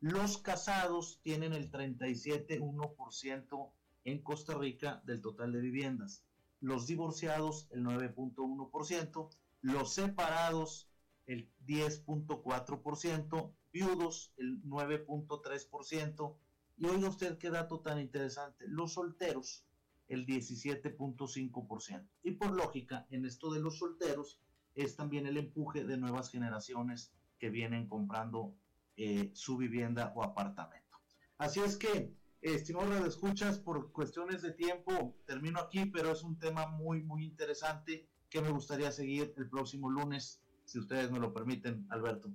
Los 0.01 0.37
casados 0.37 1.21
tienen 1.23 1.53
el 1.53 1.71
37.1% 1.71 3.71
en 4.03 4.21
Costa 4.21 4.53
Rica 4.55 5.01
del 5.05 5.21
total 5.21 5.53
de 5.53 5.61
viviendas. 5.61 6.21
Los 6.65 6.87
divorciados 6.87 7.67
el 7.69 7.83
9.1%, 7.83 9.29
los 9.61 9.93
separados 9.93 10.89
el 11.27 11.51
10.4%, 11.67 13.53
viudos 13.71 14.33
el 14.37 14.63
9.3%, 14.63 16.35
y 16.77 16.85
oiga 16.87 17.09
usted 17.09 17.37
qué 17.37 17.51
dato 17.51 17.81
tan 17.81 17.99
interesante, 17.99 18.65
los 18.67 18.93
solteros 18.93 19.63
el 20.07 20.25
17.5%. 20.25 22.07
Y 22.23 22.31
por 22.31 22.49
lógica, 22.49 23.05
en 23.11 23.25
esto 23.25 23.53
de 23.53 23.59
los 23.59 23.77
solteros 23.77 24.41
es 24.73 24.95
también 24.95 25.27
el 25.27 25.37
empuje 25.37 25.83
de 25.83 25.97
nuevas 25.97 26.31
generaciones 26.31 27.13
que 27.37 27.51
vienen 27.51 27.87
comprando 27.87 28.55
eh, 28.97 29.29
su 29.35 29.55
vivienda 29.57 30.13
o 30.15 30.23
apartamento. 30.23 30.97
Así 31.37 31.59
es 31.59 31.77
que, 31.77 32.11
estimados 32.41 33.07
escuchas, 33.07 33.59
por 33.59 33.91
cuestiones 33.91 34.41
de 34.41 34.51
tiempo, 34.51 35.15
termino 35.25 35.59
aquí, 35.59 35.85
pero 35.85 36.11
es 36.11 36.23
un 36.23 36.37
tema 36.37 36.67
muy, 36.67 37.03
muy 37.03 37.23
interesante 37.23 38.07
que 38.29 38.41
me 38.41 38.51
gustaría 38.51 38.91
seguir 38.91 39.33
el 39.37 39.49
próximo 39.49 39.89
lunes, 39.89 40.41
si 40.65 40.79
ustedes 40.79 41.11
me 41.11 41.19
lo 41.19 41.33
permiten, 41.33 41.85
Alberto. 41.89 42.31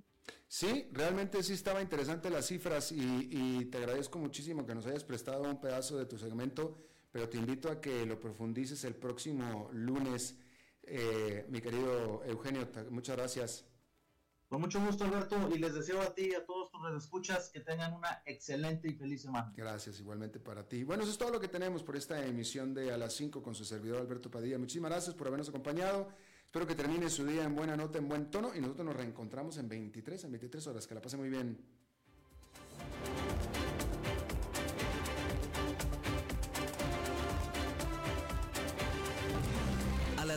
Sí, 0.47 0.89
realmente 0.91 1.41
sí 1.43 1.53
estaba 1.53 1.81
interesante 1.81 2.29
las 2.29 2.47
cifras 2.47 2.91
y, 2.91 3.65
te 3.65 3.77
agradezco 3.77 4.19
muchísimo 4.19 4.65
que 4.65 4.75
nos 4.75 4.85
hayas 4.85 5.03
prestado 5.03 5.43
un 5.43 5.61
pedazo 5.61 5.97
de 5.97 6.05
tu 6.05 6.17
segmento, 6.17 6.77
pero 7.11 7.29
te 7.29 7.37
invito 7.37 7.69
a 7.71 7.79
que 7.79 8.05
lo 8.05 8.19
profundices 8.19 8.83
el 8.83 8.95
próximo 8.95 9.69
lunes, 9.71 10.37
eh, 10.83 11.45
mi 11.49 11.61
querido 11.61 12.23
Eugenio. 12.25 12.67
Muchas 12.89 13.15
gracias. 13.15 13.65
Con 14.49 14.59
mucho 14.59 14.85
gusto, 14.85 15.05
Alberto, 15.05 15.49
y 15.55 15.59
les 15.59 15.73
deseo 15.73 16.01
a 16.01 16.13
ti 16.13 16.31
y 16.31 16.35
a 16.35 16.45
todos 16.45 16.60
tus 16.81 17.03
escuchas 17.03 17.49
que 17.49 17.59
tengan 17.59 17.93
una 17.93 18.21
excelente 18.25 18.87
y 18.89 18.93
feliz 18.93 19.21
semana. 19.21 19.53
Gracias, 19.55 19.99
igualmente 19.99 20.39
para 20.39 20.67
ti. 20.67 20.83
Bueno, 20.83 21.03
eso 21.03 21.11
es 21.11 21.17
todo 21.17 21.31
lo 21.31 21.39
que 21.39 21.47
tenemos 21.47 21.83
por 21.83 21.95
esta 21.95 22.25
emisión 22.25 22.73
de 22.73 22.91
A 22.91 22.97
las 22.97 23.13
5 23.13 23.41
con 23.41 23.55
su 23.55 23.65
servidor 23.65 23.99
Alberto 24.01 24.31
Padilla. 24.31 24.57
Muchísimas 24.57 24.91
gracias 24.91 25.15
por 25.15 25.27
habernos 25.27 25.49
acompañado. 25.49 26.09
Espero 26.45 26.67
que 26.67 26.75
termine 26.75 27.09
su 27.09 27.25
día 27.25 27.43
en 27.43 27.55
buena 27.55 27.77
nota, 27.77 27.97
en 27.97 28.09
buen 28.09 28.29
tono 28.29 28.53
y 28.55 28.59
nosotros 28.59 28.85
nos 28.85 28.95
reencontramos 28.95 29.57
en 29.57 29.69
23, 29.69 30.25
en 30.25 30.31
23 30.31 30.67
horas. 30.67 30.87
Que 30.87 30.95
la 30.95 31.01
pase 31.01 31.17
muy 31.17 31.29
bien. 31.29 31.80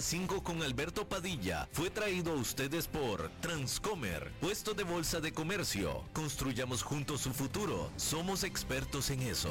5 0.04 0.42
con 0.42 0.62
Alberto 0.62 1.08
Padilla 1.08 1.66
fue 1.72 1.88
traído 1.88 2.32
a 2.32 2.34
ustedes 2.34 2.88
por 2.88 3.30
Transcomer, 3.40 4.30
puesto 4.38 4.74
de 4.74 4.84
bolsa 4.84 5.18
de 5.18 5.32
comercio. 5.32 6.04
Construyamos 6.12 6.82
juntos 6.82 7.22
su 7.22 7.32
futuro. 7.32 7.90
Somos 7.96 8.44
expertos 8.44 9.08
en 9.08 9.22
eso. 9.22 9.50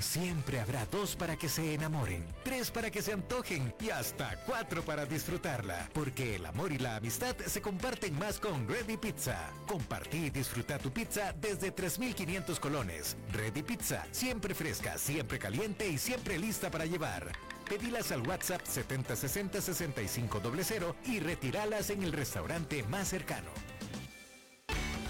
Siempre 0.00 0.60
habrá 0.60 0.86
dos 0.86 1.14
para 1.14 1.36
que 1.36 1.48
se 1.48 1.74
enamoren, 1.74 2.24
tres 2.42 2.70
para 2.70 2.90
que 2.90 3.00
se 3.00 3.12
antojen 3.12 3.74
y 3.80 3.90
hasta 3.90 4.36
cuatro 4.44 4.82
para 4.82 5.06
disfrutarla. 5.06 5.88
Porque 5.92 6.34
el 6.34 6.44
amor 6.44 6.72
y 6.72 6.78
la 6.78 6.96
amistad 6.96 7.36
se 7.46 7.62
comparten 7.62 8.18
más 8.18 8.40
con 8.40 8.68
Ready 8.68 8.96
Pizza. 8.96 9.38
Compartí 9.68 10.26
y 10.26 10.30
disfruta 10.30 10.78
tu 10.78 10.92
pizza 10.92 11.32
desde 11.32 11.74
3.500 11.74 12.58
colones. 12.58 13.16
Ready 13.32 13.62
Pizza, 13.62 14.04
siempre 14.10 14.52
fresca, 14.54 14.98
siempre 14.98 15.38
caliente 15.38 15.88
y 15.88 15.96
siempre 15.96 16.38
lista 16.38 16.70
para 16.70 16.86
llevar. 16.86 17.32
Pedilas 17.68 18.12
al 18.12 18.26
WhatsApp 18.26 18.60
7060 18.64 19.60
6500 19.60 20.96
y 21.06 21.20
retíralas 21.20 21.90
en 21.90 22.02
el 22.02 22.12
restaurante 22.12 22.82
más 22.84 23.08
cercano. 23.08 23.50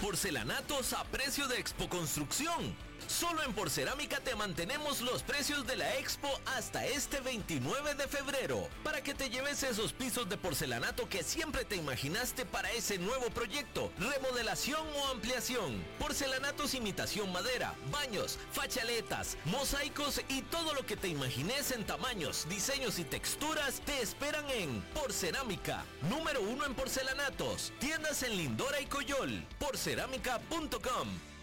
Porcelanatos 0.01 0.93
a 0.93 1.05
precio 1.05 1.49
de 1.49 1.59
Expo 1.59 1.89
Construcción 1.89 2.75
Solo 3.19 3.45
en 3.45 3.53
Porcerámica 3.53 4.19
te 4.19 4.35
mantenemos 4.35 5.01
los 5.01 5.23
precios 5.23 5.65
de 5.69 5.77
la 5.77 5.95
expo 5.99 6.29
hasta 6.57 6.85
este 6.85 7.21
29 7.21 7.95
de 7.95 8.09
febrero, 8.09 8.69
para 8.83 9.03
que 9.03 9.15
te 9.15 9.31
lleves 9.31 9.63
esos 9.63 9.93
pisos 9.93 10.29
de 10.29 10.37
porcelanato 10.37 11.09
que 11.09 11.23
siempre 11.23 11.65
te 11.65 11.77
imaginaste 11.77 12.45
para 12.45 12.73
ese 12.73 12.99
nuevo 12.99 13.27
proyecto, 13.31 13.93
remodelación 13.99 14.81
o 14.97 15.09
ampliación. 15.13 15.85
Porcelanatos 16.01 16.75
imitación 16.75 17.31
madera, 17.31 17.73
baños, 17.93 18.37
fachaletas, 18.51 19.37
mosaicos 19.45 20.21
y 20.29 20.43
todo 20.43 20.75
lo 20.75 20.85
que 20.85 20.97
te 20.97 21.07
imagines 21.07 21.71
en 21.71 21.87
tamaños, 21.87 22.49
diseños 22.49 22.99
y 22.99 23.05
texturas 23.05 23.81
te 23.87 24.03
esperan 24.03 24.51
en 24.51 24.83
Porcerámica, 24.93 25.85
número 26.11 26.43
uno 26.43 26.67
en 26.67 26.75
porcelanatos, 26.75 27.73
tiendas 27.79 28.25
en 28.25 28.37
Lindora 28.37 28.81
y 28.81 28.87
Coyol, 28.87 29.47
porcerámica.com. 29.61 31.34